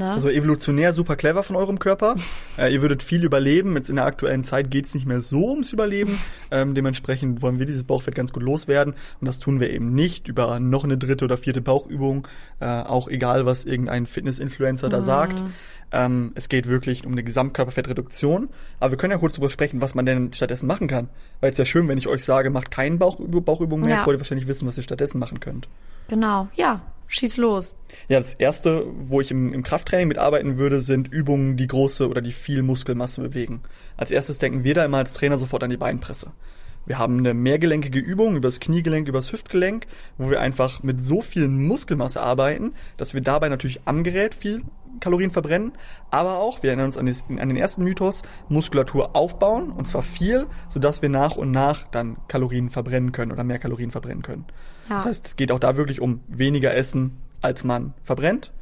[0.00, 0.12] Ne?
[0.12, 2.16] Also evolutionär super clever von eurem Körper.
[2.58, 3.76] äh, ihr würdet viel überleben.
[3.76, 6.18] Jetzt in der aktuellen Zeit geht's nicht mehr so ums Überleben.
[6.52, 8.94] Ähm, dementsprechend wollen wir dieses Bauchfett ganz gut loswerden.
[9.20, 12.26] Und das tun wir eben nicht über noch eine dritte oder vierte Bauchübung.
[12.58, 15.40] Äh, auch egal, was irgendein Fitness-Influencer da sagt.
[15.92, 18.48] Ähm, es geht wirklich um eine Gesamtkörperfettreduktion.
[18.80, 21.08] Aber wir können ja kurz darüber sprechen, was man denn stattdessen machen kann.
[21.38, 23.90] Weil es ja schön, wenn ich euch sage, macht keinen Bauchüb Bauchübungen mehr.
[23.90, 23.96] Ja.
[23.98, 25.68] Jetzt wollt ihr wahrscheinlich wissen, was ihr stattdessen machen könnt.
[26.08, 26.48] Genau.
[26.56, 26.80] Ja,
[27.10, 27.74] schieß los.
[28.08, 32.20] Ja, das erste, wo ich im, im Krafttraining mitarbeiten würde, sind Übungen, die große oder
[32.20, 33.62] die viel Muskelmasse bewegen.
[33.96, 36.32] Als erstes denken wir da immer als Trainer sofort an die Beinpresse.
[36.86, 41.46] Wir haben eine mehrgelenkige Übung übers Kniegelenk, übers Hüftgelenk, wo wir einfach mit so viel
[41.46, 44.62] Muskelmasse arbeiten, dass wir dabei natürlich am Gerät viel
[44.98, 45.72] Kalorien verbrennen,
[46.10, 51.00] aber auch, wir erinnern uns an den ersten Mythos, Muskulatur aufbauen, und zwar viel, sodass
[51.02, 54.46] wir nach und nach dann Kalorien verbrennen können oder mehr Kalorien verbrennen können.
[54.90, 54.96] Ja.
[54.96, 58.52] Das heißt, es geht auch da wirklich um weniger Essen, als man verbrennt.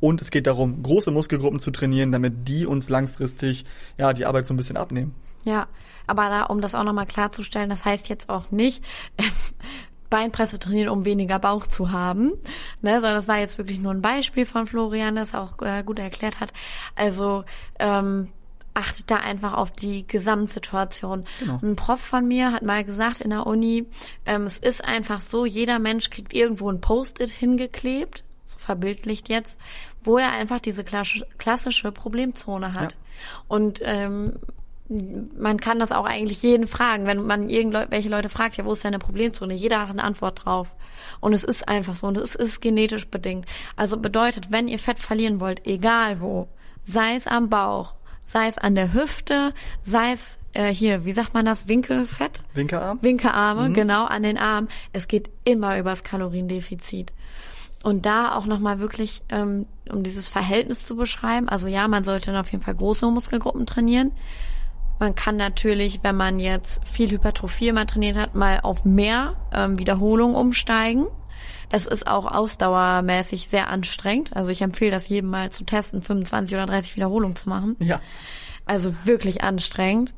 [0.00, 3.64] Und es geht darum, große Muskelgruppen zu trainieren, damit die uns langfristig
[3.96, 5.14] ja die Arbeit so ein bisschen abnehmen.
[5.44, 5.66] Ja,
[6.06, 8.82] aber da, um das auch nochmal klarzustellen, das heißt jetzt auch nicht,
[10.10, 12.32] Beinpresse trainieren, um weniger Bauch zu haben,
[12.82, 15.98] ne, sondern das war jetzt wirklich nur ein Beispiel von Florian, das auch äh, gut
[15.98, 16.52] erklärt hat.
[16.94, 17.44] Also
[17.78, 18.28] ähm,
[18.74, 21.24] achtet da einfach auf die Gesamtsituation.
[21.40, 21.58] Genau.
[21.62, 23.86] Ein Prof von mir hat mal gesagt in der Uni,
[24.26, 29.58] ähm, es ist einfach so, jeder Mensch kriegt irgendwo ein Post-it hingeklebt, so verbildlicht jetzt,
[30.02, 32.92] wo er einfach diese klassische, Problemzone hat.
[32.92, 32.98] Ja.
[33.48, 34.38] Und ähm,
[34.88, 38.84] man kann das auch eigentlich jeden fragen, wenn man irgendwelche Leute fragt, ja, wo ist
[38.84, 39.54] deine Problemzone?
[39.54, 40.74] Jeder hat eine Antwort drauf.
[41.20, 43.46] Und es ist einfach so und es ist genetisch bedingt.
[43.76, 46.48] Also bedeutet, wenn ihr Fett verlieren wollt, egal wo,
[46.84, 51.34] sei es am Bauch, sei es an der Hüfte, sei es äh, hier, wie sagt
[51.34, 52.42] man das, Winkelfett?
[52.54, 53.02] Winkearm?
[53.02, 54.68] Winkearme, genau, an den Armen.
[54.92, 57.12] Es geht immer übers Kaloriendefizit.
[57.82, 62.32] Und da auch nochmal wirklich, ähm, um dieses Verhältnis zu beschreiben, also ja, man sollte
[62.32, 64.12] dann auf jeden Fall große Muskelgruppen trainieren.
[64.98, 69.78] Man kann natürlich, wenn man jetzt viel Hypertrophie mal trainiert hat, mal auf mehr ähm,
[69.78, 71.08] Wiederholungen umsteigen.
[71.68, 74.36] Das ist auch ausdauermäßig sehr anstrengend.
[74.36, 77.76] Also ich empfehle das jedem mal zu testen, 25 oder 30 Wiederholungen zu machen.
[77.80, 78.00] Ja.
[78.66, 80.14] Also wirklich anstrengend.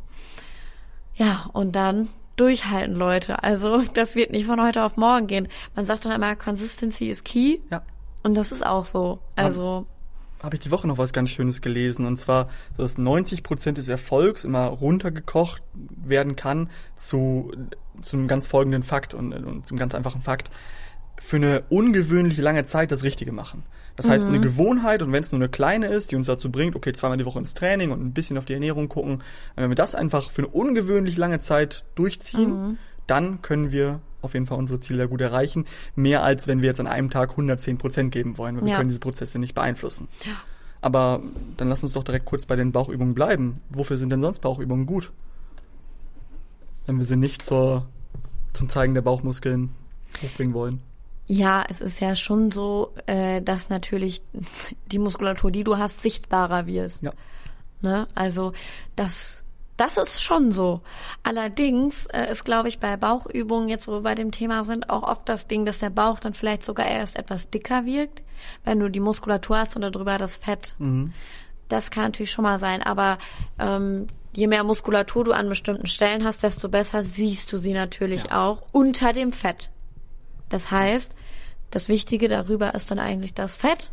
[1.14, 3.42] Ja, und dann durchhalten, Leute.
[3.42, 5.48] Also das wird nicht von heute auf morgen gehen.
[5.74, 7.58] Man sagt doch immer, Consistency is key.
[7.70, 7.82] Ja.
[8.22, 9.20] Und das ist auch so.
[9.34, 9.86] Also,
[10.42, 12.06] Habe ich die Woche noch was ganz Schönes gelesen.
[12.06, 17.52] Und zwar, dass 90 Prozent des Erfolgs immer runtergekocht werden kann zu,
[18.02, 20.50] zu einem ganz folgenden Fakt und, und zum ganz einfachen Fakt.
[21.18, 23.62] Für eine ungewöhnlich lange Zeit das Richtige machen.
[23.96, 26.76] Das heißt, eine Gewohnheit, und wenn es nur eine kleine ist, die uns dazu bringt,
[26.76, 29.22] okay, zweimal die Woche ins Training und ein bisschen auf die Ernährung gucken,
[29.56, 32.76] wenn wir das einfach für eine ungewöhnlich lange Zeit durchziehen,
[33.06, 35.64] dann können wir auf jeden Fall unsere Ziele gut erreichen.
[35.94, 38.76] Mehr als wenn wir jetzt an einem Tag 110 Prozent geben wollen, weil wir Ja.
[38.76, 40.08] können diese Prozesse nicht beeinflussen.
[40.24, 40.32] Ja.
[40.82, 41.22] Aber
[41.56, 43.60] dann lass uns doch direkt kurz bei den Bauchübungen bleiben.
[43.70, 45.10] Wofür sind denn sonst Bauchübungen gut?
[46.84, 47.86] Wenn wir sie nicht zur,
[48.52, 49.70] zum Zeigen der Bauchmuskeln
[50.22, 50.80] hochbringen wollen.
[51.26, 54.22] Ja, es ist ja schon so, äh, dass natürlich
[54.92, 57.02] die Muskulatur, die du hast, sichtbarer wird.
[57.02, 57.12] Ja.
[57.80, 58.06] Ne?
[58.14, 58.52] Also
[58.94, 59.44] das,
[59.76, 60.82] das ist schon so.
[61.24, 65.02] Allerdings äh, ist, glaube ich, bei Bauchübungen, jetzt wo wir bei dem Thema sind, auch
[65.02, 68.22] oft das Ding, dass der Bauch dann vielleicht sogar erst etwas dicker wirkt,
[68.64, 70.76] wenn du die Muskulatur hast und darüber das Fett.
[70.78, 71.12] Mhm.
[71.68, 73.18] Das kann natürlich schon mal sein, aber
[73.58, 78.30] ähm, je mehr Muskulatur du an bestimmten Stellen hast, desto besser siehst du sie natürlich
[78.30, 79.70] auch unter dem Fett.
[80.48, 81.14] Das heißt,
[81.70, 83.92] das Wichtige darüber ist dann eigentlich das Fett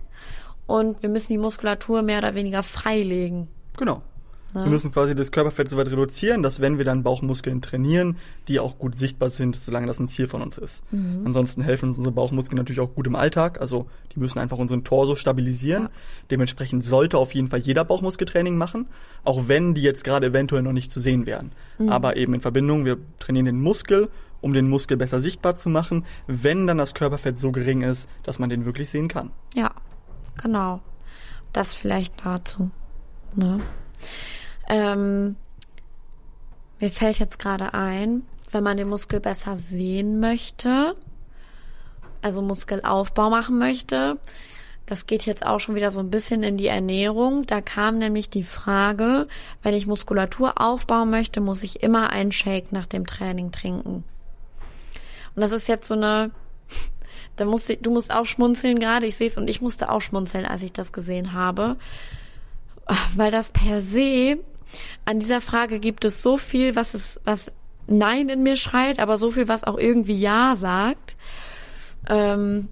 [0.68, 3.48] und wir müssen die Muskulatur mehr oder weniger freilegen.
[3.78, 4.02] Genau.
[4.54, 4.66] Ne?
[4.66, 8.60] Wir müssen quasi das Körperfett so weit reduzieren, dass wenn wir dann Bauchmuskeln trainieren, die
[8.60, 10.84] auch gut sichtbar sind, solange das ein Ziel von uns ist.
[10.92, 11.24] Mhm.
[11.26, 13.60] Ansonsten helfen uns unsere Bauchmuskeln natürlich auch gut im Alltag.
[13.60, 15.84] Also die müssen einfach unseren Torso stabilisieren.
[15.84, 15.90] Ja.
[16.30, 18.88] Dementsprechend sollte auf jeden Fall jeder Bauchmuskeltraining machen,
[19.24, 21.52] auch wenn die jetzt gerade eventuell noch nicht zu sehen wären.
[21.80, 21.90] Mhm.
[21.90, 24.10] Aber eben in Verbindung, wir trainieren den Muskel,
[24.44, 28.40] um den Muskel besser sichtbar zu machen, wenn dann das Körperfett so gering ist, dass
[28.40, 29.32] man den wirklich sehen kann.
[29.56, 29.72] Ja,
[30.42, 30.82] genau.
[31.54, 32.70] Das vielleicht dazu.
[33.36, 33.62] Ne?
[34.68, 35.38] Ähm,
[36.80, 40.96] mir fällt jetzt gerade ein, wenn man den Muskel besser sehen möchte,
[42.22, 44.20] also Muskelaufbau machen möchte,
[44.86, 47.46] das geht jetzt auch schon wieder so ein bisschen in die Ernährung.
[47.46, 49.28] Da kam nämlich die Frage,
[49.62, 54.04] wenn ich Muskulatur aufbauen möchte, muss ich immer einen Shake nach dem Training trinken.
[55.36, 56.32] Und das ist jetzt so eine,
[57.36, 60.02] da musst du, du musst auch schmunzeln gerade, ich sehe es und ich musste auch
[60.02, 61.78] schmunzeln, als ich das gesehen habe,
[63.16, 64.38] weil das per se
[65.06, 67.52] an dieser Frage gibt es so viel, was es, was
[67.86, 71.18] Nein in mir schreit, aber so viel, was auch irgendwie Ja sagt.
[72.08, 72.70] Ähm,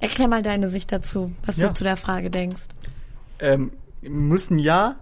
[0.00, 1.68] erklär mal deine Sicht dazu, was Ja.
[1.68, 2.64] du zu der Frage denkst.
[3.38, 4.96] Ähm, müssen ja,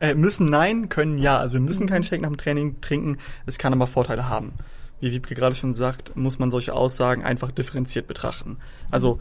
[0.00, 1.38] äh, müssen nein, können ja.
[1.38, 3.18] Also wir müssen keinen Shake nach dem Training trinken.
[3.46, 4.52] Es kann aber Vorteile haben.
[5.00, 8.58] Wie Wiebke gerade schon sagt, muss man solche Aussagen einfach differenziert betrachten.
[8.90, 9.20] Also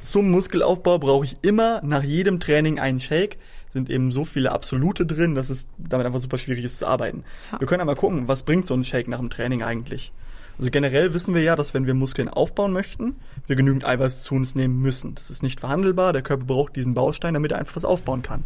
[0.00, 3.38] zum Muskelaufbau brauche ich immer nach jedem Training einen Shake.
[3.68, 7.24] Sind eben so viele Absolute drin, dass es damit einfach super schwierig ist zu arbeiten.
[7.52, 7.60] Ja.
[7.60, 10.12] Wir können einmal gucken, was bringt so ein Shake nach dem Training eigentlich?
[10.58, 14.34] Also generell wissen wir ja, dass wenn wir Muskeln aufbauen möchten, wir genügend Eiweiß zu
[14.34, 15.14] uns nehmen müssen.
[15.14, 16.12] Das ist nicht verhandelbar.
[16.12, 18.44] Der Körper braucht diesen Baustein, damit er einfach was aufbauen kann.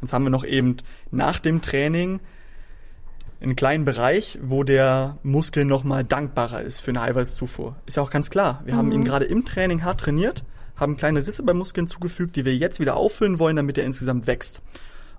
[0.00, 0.76] Jetzt haben wir noch eben
[1.10, 2.20] nach dem Training
[3.42, 7.76] einen kleinen Bereich, wo der Muskel nochmal dankbarer ist für eine Eiweißzufuhr.
[7.86, 8.62] Ist ja auch ganz klar.
[8.64, 10.44] Wir haben ihn gerade im Training hart trainiert,
[10.76, 14.26] haben kleine Risse bei Muskeln zugefügt, die wir jetzt wieder auffüllen wollen, damit er insgesamt
[14.26, 14.62] wächst.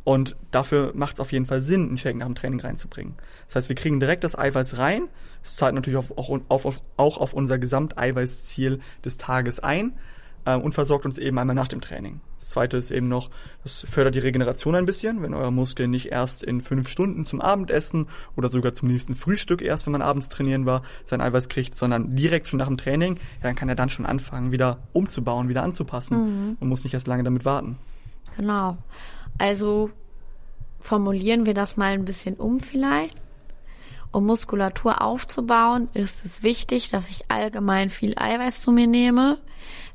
[0.05, 3.15] Und dafür macht es auf jeden Fall Sinn, einen Shake nach dem Training reinzubringen.
[3.47, 5.07] Das heißt, wir kriegen direkt das Eiweiß rein.
[5.43, 6.11] Es zahlt natürlich auch,
[6.49, 9.93] auf, auch auf unser Gesamteiweißziel des Tages ein
[10.45, 12.21] äh, und versorgt uns eben einmal nach dem Training.
[12.39, 13.29] Das zweite ist eben noch,
[13.63, 17.41] das fördert die Regeneration ein bisschen, wenn euer Muskel nicht erst in fünf Stunden zum
[17.41, 21.75] Abendessen oder sogar zum nächsten Frühstück erst, wenn man abends trainieren war, sein Eiweiß kriegt,
[21.75, 25.49] sondern direkt schon nach dem Training, ja, dann kann er dann schon anfangen, wieder umzubauen,
[25.49, 27.77] wieder anzupassen und muss nicht erst lange damit warten.
[28.37, 28.77] Genau.
[29.37, 29.89] Also
[30.79, 33.22] formulieren wir das mal ein bisschen um vielleicht.
[34.13, 39.39] Um Muskulatur aufzubauen, ist es wichtig, dass ich allgemein viel Eiweiß zu mir nehme.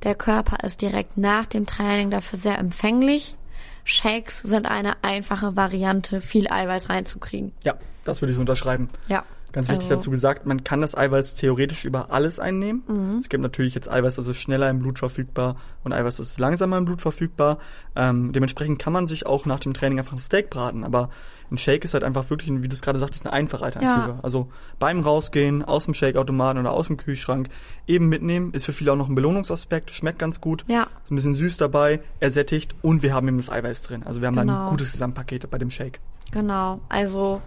[0.03, 3.37] Der Körper ist direkt nach dem Training dafür sehr empfänglich.
[3.85, 7.53] Shakes sind eine einfache Variante, viel Eiweiß reinzukriegen.
[7.63, 8.91] Ja, das würde ich so unterschreiben.
[9.07, 9.23] Ja.
[9.53, 12.83] Ganz wichtig Also- dazu gesagt, man kann das Eiweiß theoretisch über alles einnehmen.
[12.87, 13.19] Mhm.
[13.19, 16.39] Es gibt natürlich jetzt Eiweiß, das ist schneller im Blut verfügbar und Eiweiß, das ist
[16.41, 17.59] langsamer im Blut verfügbar.
[17.97, 21.09] Ähm, dementsprechend kann man sich auch nach dem Training einfach ein Steak braten, aber
[21.51, 24.17] ein Shake ist halt einfach wirklich, wie du es gerade sagtest, eine einfache Alternative.
[24.17, 24.19] Ja.
[24.23, 27.49] Also beim Rausgehen, aus dem Shakeautomaten oder aus dem Kühlschrank
[27.87, 30.65] eben mitnehmen, ist für viele auch noch ein Belohnungsaspekt, schmeckt ganz gut.
[30.69, 30.89] Ja.
[31.05, 34.03] Ist ein bisschen süß dabei, ersättigt und wir haben eben das Eiweiß drin.
[34.05, 34.65] Also wir haben Genau.
[34.65, 36.01] ein gutes Gesamtpaket bei dem Shake.
[36.33, 36.81] Genau.
[36.91, 37.41] Also,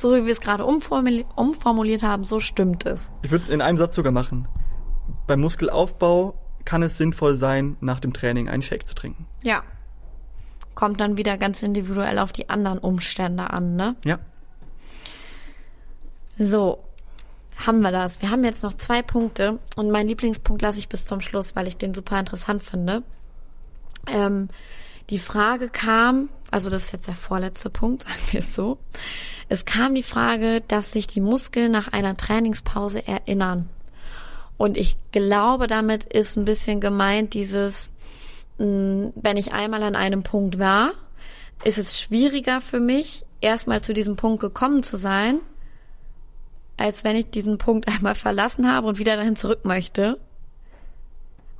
[0.00, 3.12] so wie wir es gerade umformuli- umformuliert haben, so stimmt es.
[3.22, 4.48] Ich würde es in einem Satz sogar machen.
[5.26, 9.26] Beim Muskelaufbau kann es sinnvoll sein, nach dem Training einen Shake zu trinken.
[9.42, 9.62] Ja.
[10.74, 13.96] Kommt dann wieder ganz individuell auf die anderen Umstände an, ne?
[14.04, 14.18] Ja.
[16.38, 16.82] So,
[17.66, 18.22] haben wir das.
[18.22, 21.66] Wir haben jetzt noch zwei Punkte und meinen Lieblingspunkt lasse ich bis zum Schluss, weil
[21.66, 23.02] ich den super interessant finde.
[24.06, 24.48] Ähm,
[25.10, 28.78] die Frage kam, also das ist jetzt der vorletzte Punkt, sagen wir es so.
[29.48, 33.68] Es kam die Frage, dass sich die Muskeln nach einer Trainingspause erinnern.
[34.56, 37.90] Und ich glaube, damit ist ein bisschen gemeint dieses,
[38.58, 40.92] mh, wenn ich einmal an einem Punkt war,
[41.64, 45.40] ist es schwieriger für mich, erstmal zu diesem Punkt gekommen zu sein,
[46.76, 50.18] als wenn ich diesen Punkt einmal verlassen habe und wieder dahin zurück möchte.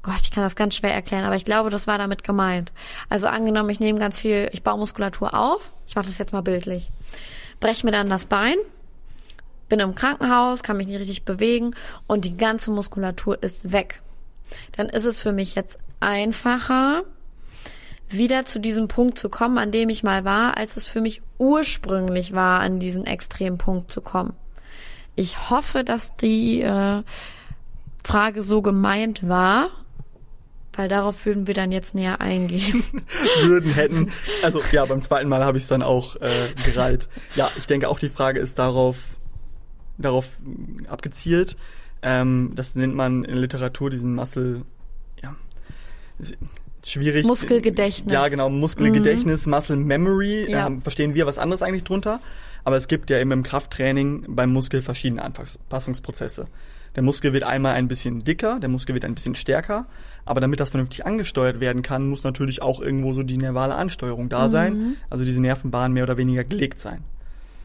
[0.02, 2.72] Gott, ich kann das ganz schwer erklären, aber ich glaube, das war damit gemeint.
[3.10, 6.40] Also angenommen, ich nehme ganz viel, ich baue Muskulatur auf, ich mache das jetzt mal
[6.40, 6.90] bildlich,
[7.60, 8.56] breche mir dann das Bein,
[9.68, 11.74] bin im Krankenhaus, kann mich nicht richtig bewegen
[12.06, 14.00] und die ganze Muskulatur ist weg.
[14.72, 17.02] Dann ist es für mich jetzt einfacher,
[18.08, 21.22] wieder zu diesem Punkt zu kommen, an dem ich mal war, als es für mich
[21.38, 24.34] ursprünglich war, an diesen extremen Punkt zu kommen.
[25.14, 27.02] Ich hoffe, dass die äh,
[28.02, 29.70] Frage so gemeint war,
[30.80, 32.82] weil darauf würden wir dann jetzt näher eingehen.
[33.42, 34.10] würden, hätten.
[34.42, 36.30] Also ja, beim zweiten Mal habe ich es dann auch äh,
[36.64, 37.06] gereiht.
[37.36, 38.96] Ja, ich denke auch die Frage ist darauf,
[39.98, 40.26] darauf
[40.88, 41.58] abgezielt.
[42.00, 44.62] Ähm, das nennt man in Literatur diesen Muscle,
[45.22, 45.36] ja,
[46.82, 47.26] schwierig.
[47.26, 48.14] Muskelgedächtnis.
[48.14, 49.52] Ja, genau, Muskelgedächtnis, mhm.
[49.52, 50.50] Muscle Memory.
[50.50, 50.66] Ja.
[50.66, 52.20] Ähm, verstehen wir was anderes eigentlich drunter.
[52.64, 56.46] Aber es gibt ja eben im Krafttraining beim Muskel verschiedene Anpassungsprozesse.
[56.96, 59.86] Der Muskel wird einmal ein bisschen dicker, der Muskel wird ein bisschen stärker,
[60.24, 64.28] aber damit das vernünftig angesteuert werden kann, muss natürlich auch irgendwo so die nervale Ansteuerung
[64.28, 64.50] da mhm.
[64.50, 67.04] sein, also diese Nervenbahn mehr oder weniger gelegt sein.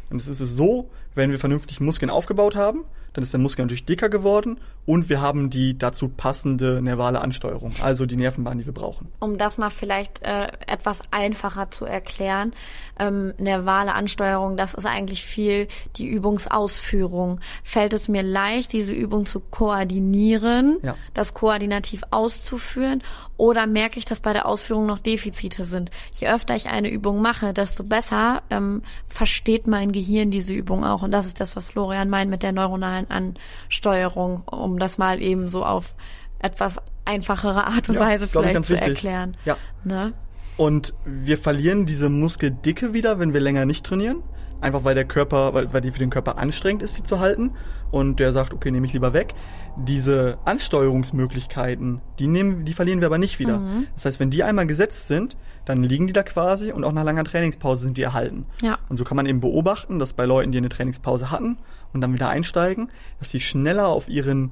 [0.09, 3.63] Und es ist es so, wenn wir vernünftig Muskeln aufgebaut haben, dann ist der Muskel
[3.63, 8.65] natürlich dicker geworden und wir haben die dazu passende nervale Ansteuerung, also die Nervenbahn, die
[8.65, 9.08] wir brauchen.
[9.19, 12.54] Um das mal vielleicht äh, etwas einfacher zu erklären,
[12.99, 17.39] ähm, nervale Ansteuerung, das ist eigentlich viel die Übungsausführung.
[17.63, 20.95] Fällt es mir leicht, diese Übung zu koordinieren, ja.
[21.13, 23.01] das koordinativ auszuführen
[23.38, 25.89] oder merke ich, dass bei der Ausführung noch Defizite sind?
[26.19, 31.01] Je öfter ich eine Übung mache, desto besser ähm, versteht mein Gehirn diese Übung auch
[31.05, 35.21] und das ist das, was Florian meint mit der neuronalen an Ansteuerung, um das mal
[35.21, 35.95] eben so auf
[36.39, 38.89] etwas einfachere Art und ja, Weise vielleicht zu wichtig.
[38.89, 39.37] erklären.
[39.45, 39.57] Ja.
[39.83, 40.13] Ne?
[40.57, 44.23] Und wir verlieren diese Muskeldicke wieder, wenn wir länger nicht trainieren.
[44.65, 47.51] Einfach weil der Körper, weil, weil die für den Körper anstrengend ist, sie zu halten.
[47.91, 49.36] Und der sagt, okay, nehme ich lieber weg.
[49.78, 53.60] Diese Ansteuerungsmöglichkeiten, die nehmen, die verlieren wir aber nicht wieder.
[53.60, 53.86] Mhm.
[53.93, 57.04] Das heißt, wenn die einmal gesetzt sind, dann liegen die da quasi und auch nach
[57.04, 58.47] langer Trainingspause sind die erhalten.
[58.63, 58.80] Ja.
[58.89, 61.60] Und so kann man eben beobachten, dass bei Leuten, die eine Trainingspause hatten
[61.93, 64.49] und dann wieder einsteigen, dass sie schneller auf ihren,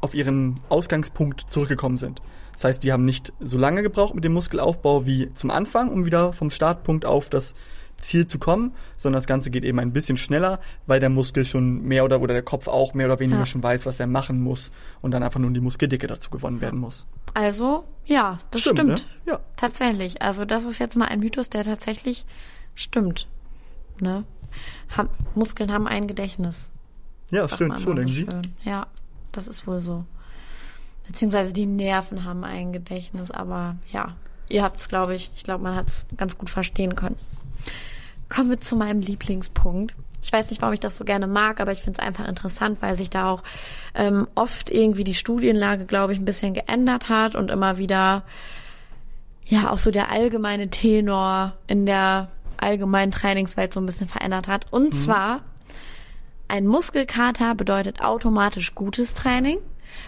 [0.00, 2.22] auf ihren Ausgangspunkt zurückgekommen sind.
[2.54, 6.06] Das heißt, die haben nicht so lange gebraucht mit dem Muskelaufbau wie zum Anfang, um
[6.06, 7.54] wieder vom Startpunkt auf das
[7.98, 11.82] Ziel zu kommen, sondern das Ganze geht eben ein bisschen schneller, weil der Muskel schon
[11.82, 13.46] mehr oder, oder der Kopf auch mehr oder weniger ja.
[13.46, 16.78] schon weiß, was er machen muss und dann einfach nur die Muskeldicke dazu gewonnen werden
[16.78, 17.06] muss.
[17.34, 18.78] Also, ja, das stimmt.
[18.78, 19.08] stimmt.
[19.24, 19.32] Ne?
[19.32, 19.40] Ja.
[19.56, 20.22] Tatsächlich.
[20.22, 22.26] Also, das ist jetzt mal ein Mythos, der tatsächlich
[22.74, 23.28] stimmt.
[24.00, 24.24] Ne?
[24.96, 26.70] Ham Muskeln haben ein Gedächtnis.
[27.30, 28.26] Ja, stimmt, schon so irgendwie.
[28.30, 28.42] Schön.
[28.64, 28.86] Ja,
[29.32, 30.04] das ist wohl so.
[31.06, 34.08] Beziehungsweise die Nerven haben ein Gedächtnis, aber ja,
[34.48, 37.16] ihr habt es, glaube ich, ich glaube, man hat es ganz gut verstehen können.
[38.28, 39.94] Kommen wir zu meinem Lieblingspunkt.
[40.22, 42.78] Ich weiß nicht, warum ich das so gerne mag, aber ich finde es einfach interessant,
[42.80, 43.42] weil sich da auch
[43.94, 48.24] ähm, oft irgendwie die Studienlage, glaube ich, ein bisschen geändert hat und immer wieder
[49.44, 54.72] ja auch so der allgemeine Tenor in der allgemeinen Trainingswelt so ein bisschen verändert hat.
[54.72, 54.98] Und mhm.
[54.98, 55.40] zwar
[56.48, 59.58] ein Muskelkater bedeutet automatisch gutes Training,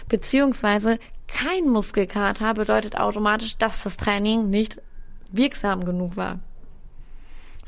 [0.07, 4.81] beziehungsweise kein Muskelkater bedeutet automatisch, dass das Training nicht
[5.31, 6.39] wirksam genug war.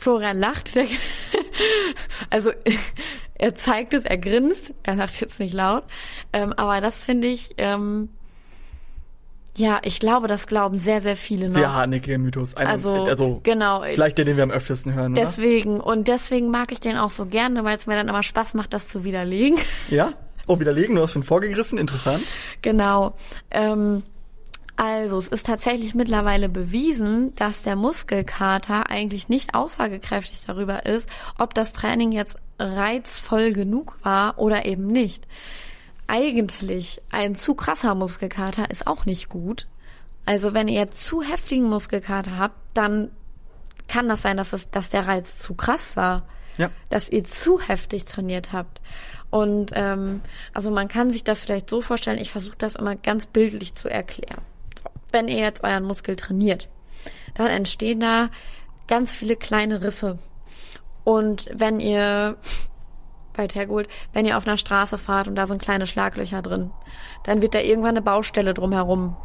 [0.02, 0.72] Florian lacht.
[2.32, 2.52] also
[3.36, 5.84] er zeigt es, er grinst, er lacht jetzt nicht laut.
[6.34, 8.10] Ähm, aber das finde ich, ähm,
[9.56, 11.54] ja, ich glaube, das glauben sehr, sehr viele noch.
[11.54, 12.56] Sehr hartnäckiger Mythos.
[12.56, 13.84] Ein, also, also, genau.
[13.84, 15.14] Vielleicht der, den wir am öftesten hören.
[15.14, 15.88] Deswegen, oder?
[15.88, 18.74] und deswegen mag ich den auch so gerne, weil es mir dann immer Spaß macht,
[18.74, 19.60] das zu widerlegen.
[19.90, 20.14] Ja?
[20.48, 22.24] Oh, widerlegen, du hast schon vorgegriffen, interessant.
[22.64, 23.16] Genau.
[23.52, 24.02] Ähm,
[24.84, 31.54] also, es ist tatsächlich mittlerweile bewiesen, dass der Muskelkater eigentlich nicht aussagekräftig darüber ist, ob
[31.54, 35.28] das Training jetzt reizvoll genug war oder eben nicht.
[36.08, 39.68] Eigentlich ein zu krasser Muskelkater ist auch nicht gut.
[40.26, 43.12] Also, wenn ihr zu heftigen Muskelkater habt, dann
[43.88, 46.26] kann das sein, dass, es, dass der Reiz zu krass war.
[46.58, 46.72] Ja.
[46.90, 48.82] Dass ihr zu heftig trainiert habt.
[49.30, 50.22] Und ähm,
[50.54, 53.88] also man kann sich das vielleicht so vorstellen, ich versuche das immer ganz bildlich zu
[53.88, 54.42] erklären
[55.12, 56.70] wenn ihr jetzt euren Muskel trainiert,
[57.34, 58.30] dann entstehen da
[58.88, 60.20] ganz viele kleine Risse.
[61.04, 62.38] Und wenn ihr,
[63.36, 66.72] weit hergeholt, wenn ihr auf einer Straße fahrt und da sind kleine Schlaglöcher drin,
[67.24, 69.16] dann wird da irgendwann eine Baustelle drumherum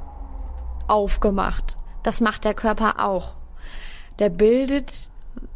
[0.87, 1.77] aufgemacht.
[2.03, 3.35] Das macht der Körper auch.
[4.19, 5.11] Der bildet,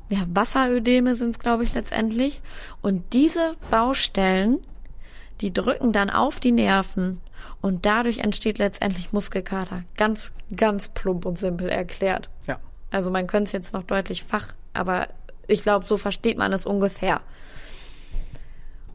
[0.08, 2.42] ja, Wasserödeme sind es, glaube ich, letztendlich.
[2.82, 4.58] Und diese Baustellen,
[5.40, 7.20] die drücken dann auf die Nerven
[7.60, 9.84] und dadurch entsteht letztendlich Muskelkater.
[9.96, 12.28] Ganz, ganz plump und simpel erklärt.
[12.46, 12.58] Ja.
[12.90, 15.08] Also man könnte es jetzt noch deutlich fach, aber
[15.46, 17.20] ich glaube, so versteht man es ungefähr.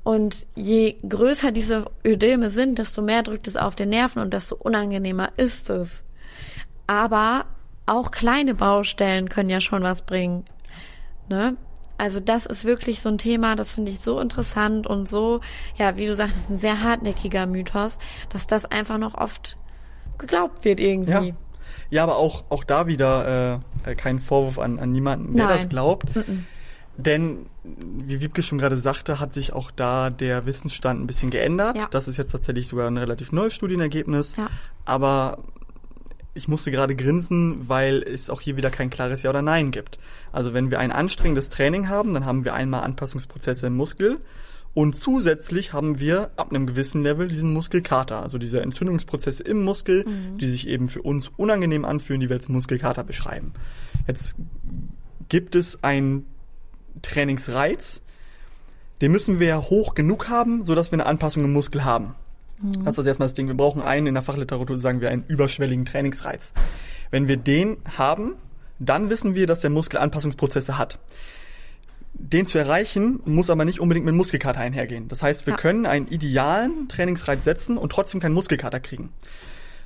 [0.03, 4.55] Und je größer diese Ödeme sind, desto mehr drückt es auf den Nerven und desto
[4.55, 6.05] unangenehmer ist es.
[6.86, 7.45] Aber
[7.88, 10.45] auch kleine Baustellen können ja schon was bringen.
[11.27, 11.58] Ne?
[11.97, 15.41] Also das ist wirklich so ein Thema, das finde ich so interessant und so,
[15.77, 19.58] ja, wie du sagtest, ein sehr hartnäckiger Mythos, dass das einfach noch oft
[20.17, 21.29] geglaubt wird irgendwie.
[21.29, 21.36] Ja.
[21.91, 25.58] Ja, aber auch, auch da wieder äh, äh kein Vorwurf an, an niemanden, der Nein.
[25.58, 26.10] das glaubt.
[26.10, 26.43] -mm.
[26.97, 31.77] Denn, wie Wiebke schon gerade sagte, hat sich auch da der Wissensstand ein bisschen geändert.
[31.77, 31.88] Ja.
[31.91, 34.36] Das ist jetzt tatsächlich sogar ein relativ neues Studienergebnis.
[34.38, 34.47] Ja.
[34.86, 35.39] Aber
[36.36, 39.98] ich musste gerade grinsen, weil es auch hier wieder kein klares Ja oder Nein gibt.
[40.32, 44.19] Also wenn wir ein anstrengendes Training haben, dann haben wir einmal Anpassungsprozesse im Muskel
[44.76, 50.04] und zusätzlich haben wir ab einem gewissen Level diesen Muskelkater, also diese Entzündungsprozesse im Muskel,
[50.06, 50.38] mhm.
[50.38, 53.54] die sich eben für uns unangenehm anfühlen, die wir als Muskelkater beschreiben.
[54.06, 54.36] Jetzt
[55.30, 56.26] gibt es einen
[57.02, 58.04] Trainingsreiz,
[59.00, 62.15] den müssen wir hoch genug haben, sodass wir eine Anpassung im Muskel haben.
[62.62, 62.86] Mhm.
[62.86, 63.48] Das ist erstmal das Ding.
[63.48, 66.54] Wir brauchen einen, in der Fachliteratur sagen wir einen überschwelligen Trainingsreiz.
[67.12, 68.36] Wenn wir den haben,
[68.80, 71.00] dann wissen wir, dass der Muskel Anpassungsprozesse hat.
[72.13, 75.08] Den zu erreichen, muss aber nicht unbedingt mit Muskelkater einhergehen.
[75.10, 75.58] Das heißt, wir ja.
[75.58, 79.12] können einen idealen Trainingsreiz setzen und trotzdem keinen Muskelkater kriegen.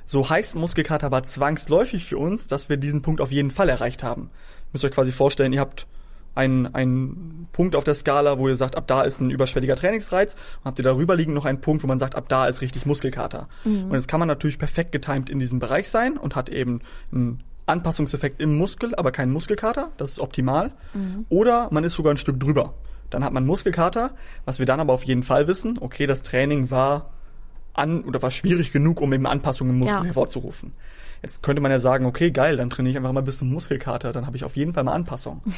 [0.04, 4.02] So heißt Muskelkater aber zwangsläufig für uns, dass wir diesen Punkt auf jeden Fall erreicht
[4.02, 4.22] haben.
[4.22, 5.86] Ihr müsst euch quasi vorstellen, ihr habt
[6.34, 10.34] einen, einen Punkt auf der Skala, wo ihr sagt, ab da ist ein überschwelliger Trainingsreiz
[10.34, 12.86] und habt ihr darüber liegen noch einen Punkt, wo man sagt, ab da ist richtig
[12.86, 13.48] Muskelkater.
[13.64, 13.86] Mhm.
[13.86, 16.80] Und jetzt kann man natürlich perfekt getimed in diesem Bereich sein und hat eben
[17.12, 19.92] einen Anpassungseffekt im Muskel, aber keinen Muskelkater.
[19.96, 20.72] Das ist optimal.
[20.94, 21.26] Mhm.
[21.28, 22.74] Oder man ist sogar ein Stück drüber.
[23.10, 24.12] Dann hat man Muskelkater,
[24.44, 27.10] was wir dann aber auf jeden Fall wissen, okay, das Training war
[27.72, 30.04] an oder war schwierig genug, um eben Anpassungen im Muskel ja.
[30.04, 30.72] hervorzurufen.
[31.22, 34.12] Jetzt könnte man ja sagen, okay, geil, dann trainiere ich einfach mal bis zum Muskelkater,
[34.12, 35.42] dann habe ich auf jeden Fall mal Anpassung.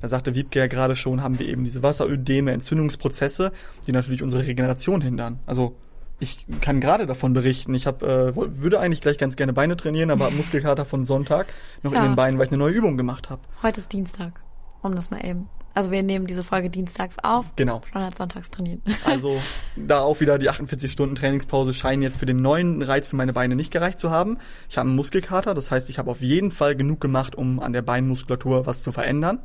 [0.00, 3.52] da sagte Wiebke ja gerade schon, haben wir eben diese Wasserödeme, Entzündungsprozesse,
[3.86, 5.40] die natürlich unsere Regeneration hindern.
[5.46, 5.76] Also
[6.20, 7.74] ich kann gerade davon berichten.
[7.74, 11.46] Ich hab, äh, würde eigentlich gleich ganz gerne Beine trainieren, aber Muskelkater von Sonntag
[11.82, 12.00] noch ja.
[12.00, 13.42] in den Beinen, weil ich eine neue Übung gemacht habe.
[13.62, 14.40] Heute ist Dienstag,
[14.82, 15.48] um das mal eben.
[15.74, 17.54] Also wir nehmen diese Folge dienstags auf.
[17.54, 17.82] Genau.
[17.92, 18.80] Schon hat sonntags trainiert.
[19.04, 19.40] Also
[19.76, 23.32] da auch wieder die 48 Stunden Trainingspause scheinen jetzt für den neuen Reiz für meine
[23.32, 24.38] Beine nicht gereicht zu haben.
[24.68, 27.72] Ich habe einen Muskelkater, das heißt, ich habe auf jeden Fall genug gemacht, um an
[27.72, 29.38] der Beinmuskulatur was zu verändern.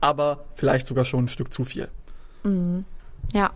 [0.00, 1.88] Aber vielleicht sogar schon ein Stück zu viel.
[2.44, 2.84] Mhm.
[3.32, 3.50] Ja,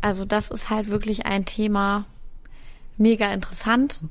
[0.00, 2.06] also das ist halt wirklich ein Thema
[2.96, 4.02] mega interessant.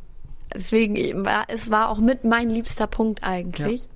[0.54, 3.84] Deswegen war es war auch mit mein liebster Punkt eigentlich.
[3.84, 3.88] Ja.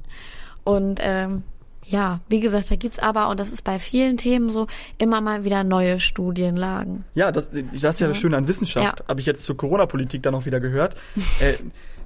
[0.63, 1.44] Und ähm,
[1.88, 4.65] ja, wie gesagt, da gibt's aber, und das ist bei vielen Themen so,
[4.98, 7.06] immer mal wieder neue Studienlagen.
[7.13, 9.02] Ja, das, das ist ja, ja das Schöne an Wissenschaft.
[9.02, 9.08] Ja.
[9.08, 10.96] Habe ich jetzt zur Corona-Politik dann auch wieder gehört.
[11.39, 11.54] äh,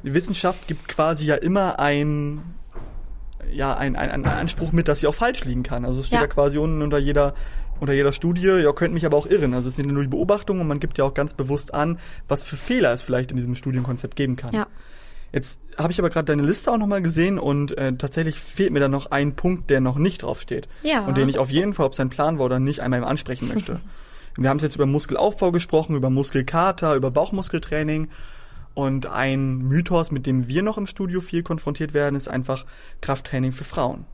[0.03, 2.43] Wissenschaft gibt quasi ja immer ein
[3.51, 5.85] ja, ein, ein, ein Anspruch mit, dass sie auch falsch liegen kann.
[5.85, 7.33] Also es steht ja, ja quasi unten unter jeder
[7.79, 9.53] unter jeder Studie, ja, könnte mich aber auch irren.
[9.53, 11.97] Also es sind nur die Beobachtungen und man gibt ja auch ganz bewusst an,
[12.27, 14.53] was für Fehler es vielleicht in diesem Studienkonzept geben kann.
[14.53, 14.67] Ja.
[15.31, 18.79] Jetzt habe ich aber gerade deine Liste auch nochmal gesehen und äh, tatsächlich fehlt mir
[18.79, 20.67] da noch ein Punkt, der noch nicht draufsteht.
[20.81, 21.05] Ja.
[21.05, 23.79] Und den ich auf jeden Fall, ob sein Plan war oder nicht, einmal ansprechen möchte.
[24.37, 28.09] Wir haben es jetzt über Muskelaufbau gesprochen, über Muskelkater, über Bauchmuskeltraining.
[28.79, 32.65] Und ein Mythos, mit dem wir noch im Studio viel konfrontiert werden, ist einfach
[33.01, 34.05] Krafttraining für Frauen.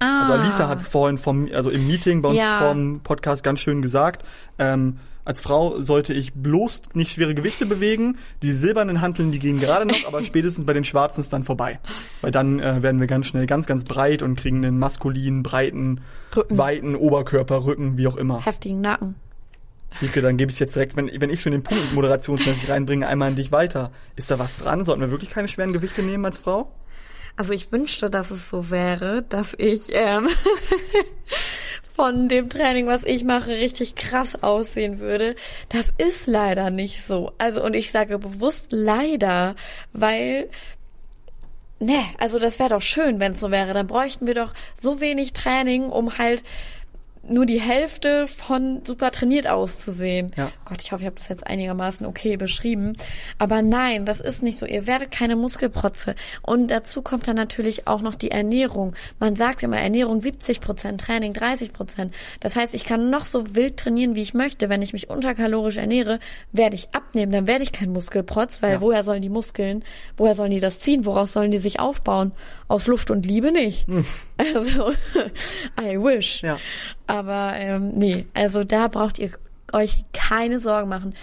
[0.00, 0.22] Ah.
[0.22, 2.66] Also Alisa hat es vorhin vom, also im Meeting bei uns ja.
[2.66, 4.24] vom Podcast ganz schön gesagt.
[4.58, 8.18] Ähm, als Frau sollte ich bloß nicht schwere Gewichte bewegen.
[8.42, 11.78] Die silbernen Hanteln, die gehen gerade noch, aber spätestens bei den schwarzen ist dann vorbei.
[12.22, 16.00] Weil dann äh, werden wir ganz schnell ganz, ganz breit und kriegen einen maskulinen, breiten,
[16.34, 16.58] Rücken.
[16.58, 18.44] weiten Oberkörper, Rücken, wie auch immer.
[18.44, 19.14] Heftigen Nacken.
[20.00, 23.28] Wieke, dann gebe ich jetzt direkt, wenn, wenn ich schon den Punkt moderationsmäßig reinbringe, einmal
[23.28, 23.92] an dich weiter.
[24.16, 24.84] Ist da was dran?
[24.84, 26.72] Sollten wir wirklich keine schweren Gewichte nehmen als Frau?
[27.36, 30.28] Also ich wünschte, dass es so wäre, dass ich ähm,
[31.96, 35.34] von dem Training, was ich mache, richtig krass aussehen würde.
[35.68, 37.32] Das ist leider nicht so.
[37.38, 39.56] Also und ich sage bewusst leider,
[39.92, 40.50] weil
[41.82, 43.74] ne, also das wäre doch schön, wenn es so wäre.
[43.74, 46.42] Dann bräuchten wir doch so wenig Training, um halt
[47.28, 50.32] nur die Hälfte von super trainiert auszusehen.
[50.36, 50.50] Ja.
[50.64, 52.96] Gott, ich hoffe, ich habe das jetzt einigermaßen okay beschrieben.
[53.38, 54.66] Aber nein, das ist nicht so.
[54.66, 56.14] Ihr werdet keine Muskelprotze.
[56.42, 58.94] Und dazu kommt dann natürlich auch noch die Ernährung.
[59.20, 62.14] Man sagt immer Ernährung 70 Prozent, Training 30 Prozent.
[62.40, 64.68] Das heißt, ich kann noch so wild trainieren, wie ich möchte.
[64.68, 66.18] Wenn ich mich unterkalorisch ernähre,
[66.50, 67.30] werde ich abnehmen.
[67.30, 68.80] Dann werde ich kein Muskelprotz, weil ja.
[68.80, 69.84] woher sollen die Muskeln,
[70.16, 71.04] woher sollen die das ziehen?
[71.04, 72.32] Woraus sollen die sich aufbauen?
[72.66, 73.86] Aus Luft und Liebe nicht.
[73.86, 74.04] Hm.
[74.54, 74.92] Also,
[75.80, 76.42] I wish.
[76.42, 76.58] Ja.
[77.06, 79.30] Aber ähm, nee, also da braucht ihr
[79.72, 81.14] euch keine Sorgen machen.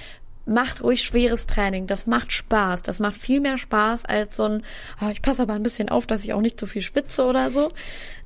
[0.45, 1.85] Macht ruhig schweres Training.
[1.85, 2.81] Das macht Spaß.
[2.81, 4.63] Das macht viel mehr Spaß als so ein,
[5.01, 7.51] oh, ich passe aber ein bisschen auf, dass ich auch nicht zu viel schwitze oder
[7.51, 7.69] so.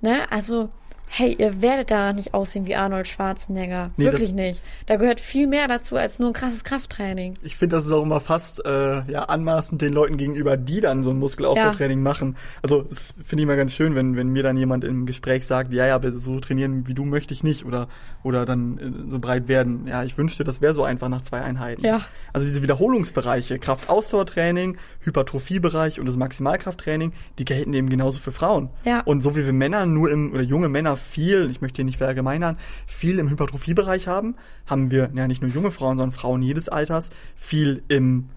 [0.01, 0.31] Ne?
[0.31, 0.69] Also
[1.15, 3.91] Hey, ihr werdet danach nicht aussehen wie Arnold Schwarzenegger.
[3.97, 4.63] Nee, Wirklich nicht.
[4.87, 7.35] Da gehört viel mehr dazu als nur ein krasses Krafttraining.
[7.43, 11.03] Ich finde, das ist auch immer fast äh, ja, anmaßend den Leuten gegenüber, die dann
[11.03, 12.35] so ein Muskelaufbautraining machen.
[12.63, 15.71] Also das finde ich immer ganz schön, wenn, wenn mir dann jemand im Gespräch sagt,
[15.71, 17.89] ja, ja, aber so trainieren wie du möchte ich nicht oder
[18.23, 19.85] oder dann äh, so breit werden.
[19.85, 21.85] Ja, ich wünschte, das wäre so einfach nach zwei Einheiten.
[21.85, 22.01] Ja.
[22.31, 28.69] Also diese Wiederholungsbereiche, Kraftausdauertraining, Hypertrophiebereich und das Maximalkrafttraining, die gelten eben genauso für Frauen.
[28.83, 29.01] Ja.
[29.01, 31.97] Und so wie wir Männer nur im, oder junge Männer viel, ich möchte hier nicht
[31.97, 34.35] verallgemeinern, viel im Hypertrophiebereich haben,
[34.65, 38.29] haben wir ja nicht nur junge Frauen, sondern Frauen jedes Alters viel im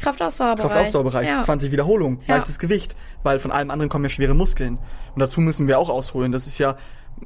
[0.00, 0.70] Kraftausdauerbereich.
[0.70, 1.26] Kraftausdauerbereich.
[1.26, 1.40] Ja.
[1.40, 2.36] 20 Wiederholungen, Ja.
[2.36, 4.78] leichtes Gewicht, weil von allem anderen kommen ja schwere Muskeln.
[5.14, 6.30] Und dazu müssen wir auch ausholen.
[6.30, 6.76] Das ist ja,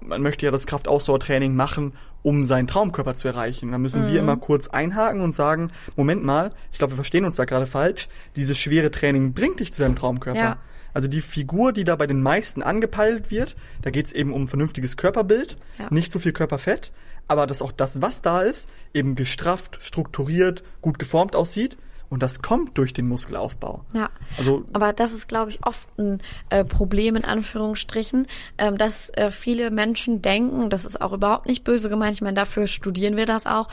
[0.00, 3.66] man möchte ja das Kraftausdauertraining machen, um seinen Traumkörper zu erreichen.
[3.66, 4.12] Und dann müssen Mhm.
[4.12, 7.66] wir immer kurz einhaken und sagen, Moment mal, ich glaube, wir verstehen uns da gerade
[7.66, 8.08] falsch.
[8.36, 10.38] Dieses schwere Training bringt dich zu deinem Traumkörper.
[10.40, 10.56] Ja.
[10.94, 14.48] Also die Figur, die da bei den meisten angepeilt wird, da geht es eben um
[14.48, 15.88] vernünftiges Körperbild, Ja.
[15.90, 16.92] nicht zu viel Körperfett,
[17.28, 21.78] aber dass auch das, was da ist, eben gestrafft, strukturiert, gut geformt aussieht.
[22.10, 23.86] Und das kommt durch den Muskelaufbau.
[23.94, 24.10] Ja.
[24.36, 26.20] Also Aber das ist, glaube ich, oft ein
[26.50, 28.26] äh, Problem in Anführungsstrichen,
[28.58, 32.34] ähm, dass äh, viele Menschen denken, das ist auch überhaupt nicht böse gemeint, ich meine,
[32.34, 33.68] dafür studieren wir das auch,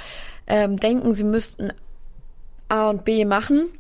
[0.47, 1.73] ähm, denken, sie müssten
[2.69, 3.71] A und B machen,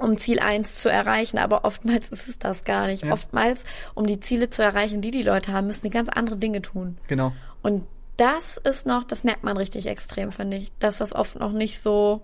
[0.00, 3.04] um Ziel 1 zu erreichen, aber oftmals ist es das gar nicht.
[3.04, 3.12] Ja.
[3.12, 6.62] Oftmals, um die Ziele zu erreichen, die die Leute haben, müssen die ganz andere Dinge
[6.62, 6.98] tun.
[7.06, 7.32] genau.
[7.62, 7.84] Und
[8.16, 11.80] das ist noch, das merkt man richtig extrem, finde ich, dass das oft noch nicht
[11.80, 12.22] so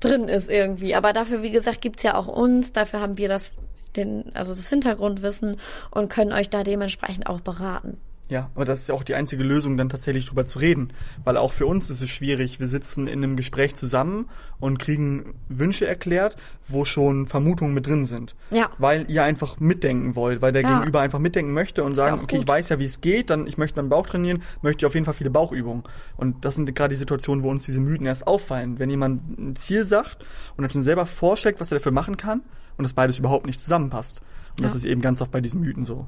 [0.00, 0.94] drin ist irgendwie.
[0.94, 3.50] Aber dafür, wie gesagt, gibt's ja auch uns, dafür haben wir das,
[3.96, 5.56] den, also das Hintergrundwissen
[5.90, 8.00] und können euch da dementsprechend auch beraten.
[8.30, 10.92] Ja, aber das ist ja auch die einzige Lösung, dann tatsächlich drüber zu reden.
[11.24, 12.60] Weil auch für uns ist es schwierig.
[12.60, 14.28] Wir sitzen in einem Gespräch zusammen
[14.60, 18.36] und kriegen Wünsche erklärt, wo schon Vermutungen mit drin sind.
[18.50, 18.68] Ja.
[18.76, 20.74] Weil ihr einfach mitdenken wollt, weil der Ja.
[20.76, 23.30] Gegenüber einfach mitdenken möchte und ja sagen, auch okay, ich weiß ja, wie es geht,
[23.30, 25.84] dann ich möchte meinen Bauch trainieren, möchte ich auf jeden Fall viele Bauchübungen.
[26.18, 28.78] Und das sind gerade die Situationen, wo uns diese Mythen erst auffallen.
[28.78, 30.22] Wenn jemand ein Ziel sagt
[30.56, 32.42] und dann schon selber vorschlägt, was er dafür machen kann
[32.76, 34.20] und das beides überhaupt nicht zusammenpasst.
[34.58, 34.78] Und das Ja.
[34.78, 36.06] ist eben ganz oft bei diesen Mythen so.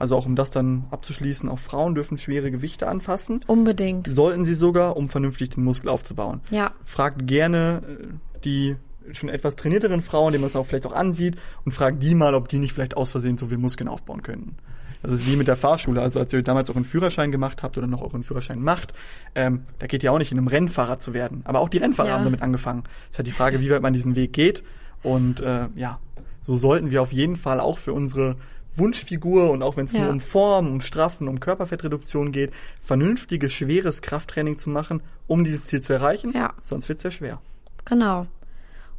[0.00, 3.40] Also auch um das dann abzuschließen, auch Frauen dürfen schwere Gewichte anfassen.
[3.46, 4.08] Unbedingt.
[4.12, 6.40] Sollten sie sogar, um vernünftig den Muskel aufzubauen.
[6.50, 6.72] Ja.
[6.84, 8.06] Fragt gerne äh,
[8.44, 8.76] die
[9.12, 12.34] schon etwas trainierteren Frauen, denen man es auch vielleicht auch ansieht, und fragt die mal,
[12.34, 14.56] ob die nicht vielleicht aus Versehen so viel Muskeln aufbauen könnten.
[15.02, 16.00] Das ist wie mit der Fahrschule.
[16.02, 18.92] Also als ihr damals euren Führerschein gemacht habt oder noch euren Führerschein macht,
[19.34, 21.40] ähm, da geht ihr auch nicht in einem Rennfahrer zu werden.
[21.44, 22.14] Aber auch die Rennfahrer Ja.
[22.16, 22.84] haben damit angefangen.
[23.04, 24.62] Es ist halt die Frage, wie weit man diesen Weg geht.
[25.02, 25.98] Und äh, ja,
[26.42, 28.36] so sollten wir auf jeden Fall auch für unsere
[28.80, 30.00] Wunschfigur und auch wenn es Ja.
[30.02, 32.52] nur um Form, um Straffen, um Körperfettreduktion geht,
[32.82, 36.32] vernünftiges, schweres Krafttraining zu machen, um dieses Ziel zu erreichen.
[36.34, 36.54] Ja.
[36.62, 37.40] Sonst wird es sehr schwer.
[37.84, 38.26] Genau.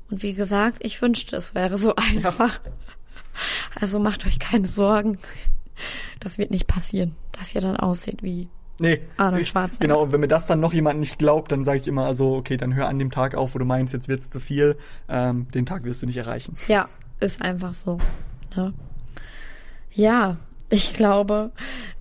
[0.09, 2.61] Und wie gesagt, ich wünschte, es wäre so einfach.
[3.79, 5.17] Also macht euch keine Sorgen.
[6.19, 8.47] Das wird nicht passieren, dass ihr dann aussieht wie
[8.79, 8.99] Nee.
[9.17, 9.87] Arnold Schwarzenegger.
[9.93, 12.35] Genau, und wenn mir das dann noch jemand nicht glaubt, dann sage ich immer, also
[12.35, 14.75] okay, dann hör an dem Tag auf, wo du meinst, jetzt wird's zu viel.
[15.07, 16.55] Ähm, den Tag wirst du nicht erreichen.
[16.67, 17.99] Ja, ist einfach so.
[18.55, 18.73] Ne?
[19.91, 20.37] Ja,
[20.69, 21.51] ich glaube,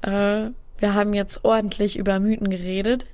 [0.03, 3.07] äh, wir haben jetzt ordentlich über Mythen geredet,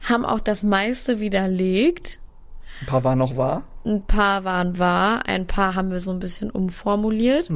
[0.00, 2.20] haben auch das meiste widerlegt.
[2.80, 3.64] Ein paar waren noch wahr.
[3.84, 7.48] Ein paar waren wahr, ein paar haben wir so ein bisschen umformuliert.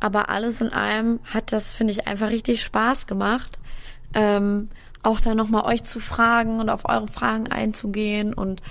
[0.00, 3.58] Aber alles in allem hat das, finde ich, einfach richtig Spaß gemacht.
[4.12, 4.68] Ähm,
[5.02, 8.34] auch da nochmal euch zu fragen und auf eure Fragen einzugehen.
[8.34, 8.62] Und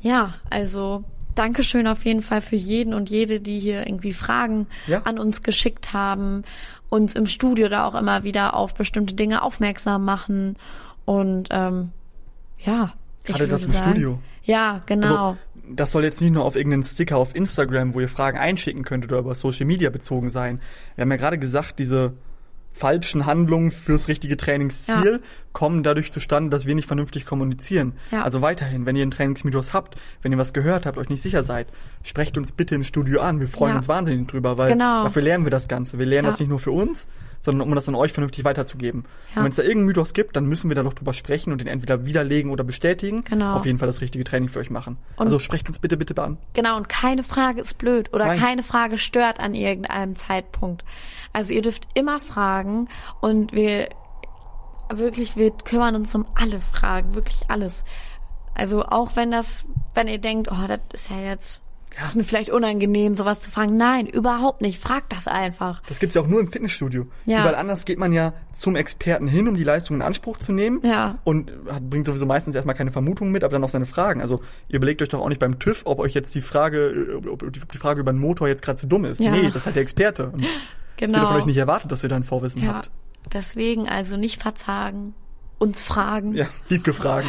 [0.00, 1.04] ja, also
[1.34, 5.02] Dankeschön auf jeden Fall für jeden und jede, die hier irgendwie Fragen Ja.
[5.02, 6.42] an uns geschickt haben,
[6.88, 10.56] uns im Studio da auch immer wieder auf bestimmte Dinge aufmerksam machen.
[11.04, 11.90] Und ähm,
[12.64, 12.92] ja,
[13.26, 14.18] ich Gerade das im sagen, Studio.
[14.44, 15.28] Ja, genau.
[15.28, 15.38] Also,
[15.70, 19.04] das soll jetzt nicht nur auf irgendeinen Sticker auf Instagram, wo ihr Fragen einschicken könnt
[19.04, 20.60] oder über Social Media bezogen sein.
[20.96, 22.12] Wir haben ja gerade gesagt, diese
[22.72, 25.20] falschen Handlungen fürs richtige Trainingsziel
[25.52, 27.92] kommen dadurch zustande, dass wir nicht vernünftig kommunizieren.
[28.10, 28.22] Ja.
[28.22, 31.44] Also weiterhin, wenn ihr einen Trainingsmythos habt, wenn ihr was gehört habt, euch nicht sicher
[31.44, 31.66] seid,
[32.02, 33.40] sprecht uns bitte im Studio an.
[33.40, 33.78] Wir freuen Ja.
[33.78, 35.04] uns wahnsinnig drüber, weil Genau.
[35.04, 35.98] dafür lernen wir das Ganze.
[35.98, 36.30] Wir lernen Ja.
[36.30, 37.06] das nicht nur für uns,
[37.42, 39.04] sondern um das an euch vernünftig weiterzugeben.
[39.34, 39.38] Ja.
[39.38, 41.60] Und wenn es da irgendeinen Mythos gibt, dann müssen wir da doch drüber sprechen und
[41.60, 43.24] den entweder widerlegen oder bestätigen.
[43.24, 43.56] Genau.
[43.56, 44.96] Auf jeden Fall das richtige Training für euch machen.
[45.16, 46.38] Und- also sprecht uns bitte, bitte an.
[46.54, 48.38] Genau, und keine Frage ist blöd oder Nein.
[48.38, 50.84] keine Frage stört an irgendeinem Zeitpunkt.
[51.32, 52.88] Also ihr dürft immer fragen
[53.20, 53.88] und wir
[54.92, 57.84] wirklich, wir kümmern uns um alle Fragen, wirklich alles.
[58.54, 59.64] Also auch wenn das,
[59.94, 61.62] wenn ihr denkt, oh, das ist ja jetzt,
[61.98, 62.06] Ja.
[62.06, 63.76] ist mir vielleicht unangenehm, sowas zu fragen.
[63.76, 64.78] Nein, überhaupt nicht.
[64.80, 65.82] Fragt das einfach.
[65.88, 67.06] Das gibt's ja auch nur im Fitnessstudio.
[67.26, 67.40] Ja.
[67.40, 70.80] Überall anders geht man ja zum Experten hin, um die Leistung in Anspruch zu nehmen.
[70.82, 71.18] Ja.
[71.24, 74.20] Und hat, bringt sowieso meistens erstmal keine Vermutungen mit, aber dann auch seine Fragen.
[74.22, 77.28] Also ihr überlegt euch doch auch nicht beim TÜV, ob euch jetzt die Frage, äh,
[77.28, 79.20] ob, die Frage über den Motor jetzt gerade zu dumm ist.
[79.20, 79.30] Ja.
[79.32, 80.28] Nee, das halt der Experte.
[80.30, 80.44] Und
[80.98, 81.26] Das wird Genau.
[81.32, 82.74] von euch nicht erwartet, dass ihr da ein Vorwissen Ja.
[82.74, 82.90] habt.
[83.32, 85.14] Deswegen also nicht verzagen,
[85.58, 86.34] uns fragen.
[86.34, 87.26] Ja, Wiebke fragen.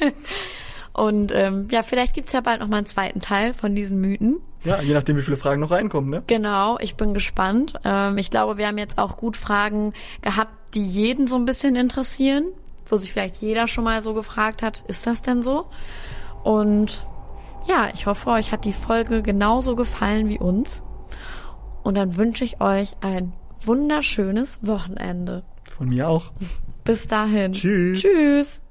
[0.92, 4.40] Und ähm, ja, vielleicht gibt's ja bald noch mal einen zweiten Teil von diesen Mythen.
[4.64, 6.22] Ja, je nachdem, wie viele Fragen noch reinkommen, ne?
[6.26, 7.74] Genau, ich bin gespannt.
[7.84, 11.76] Ähm, ich glaube, wir haben jetzt auch gut Fragen gehabt, die jeden so ein bisschen
[11.76, 12.44] interessieren,
[12.86, 15.66] wo sich vielleicht jeder schon mal so gefragt hat, ist das denn so?
[16.44, 17.04] Und
[17.66, 20.84] ja, ich hoffe, euch hat die Folge genauso gefallen wie uns.
[21.82, 25.44] Und dann wünsche ich euch ein wunderschönes Wochenende.
[25.70, 26.32] Von mir auch.
[26.84, 27.52] Bis dahin.
[27.52, 28.02] Tschüss.
[28.02, 28.62] Tschüss.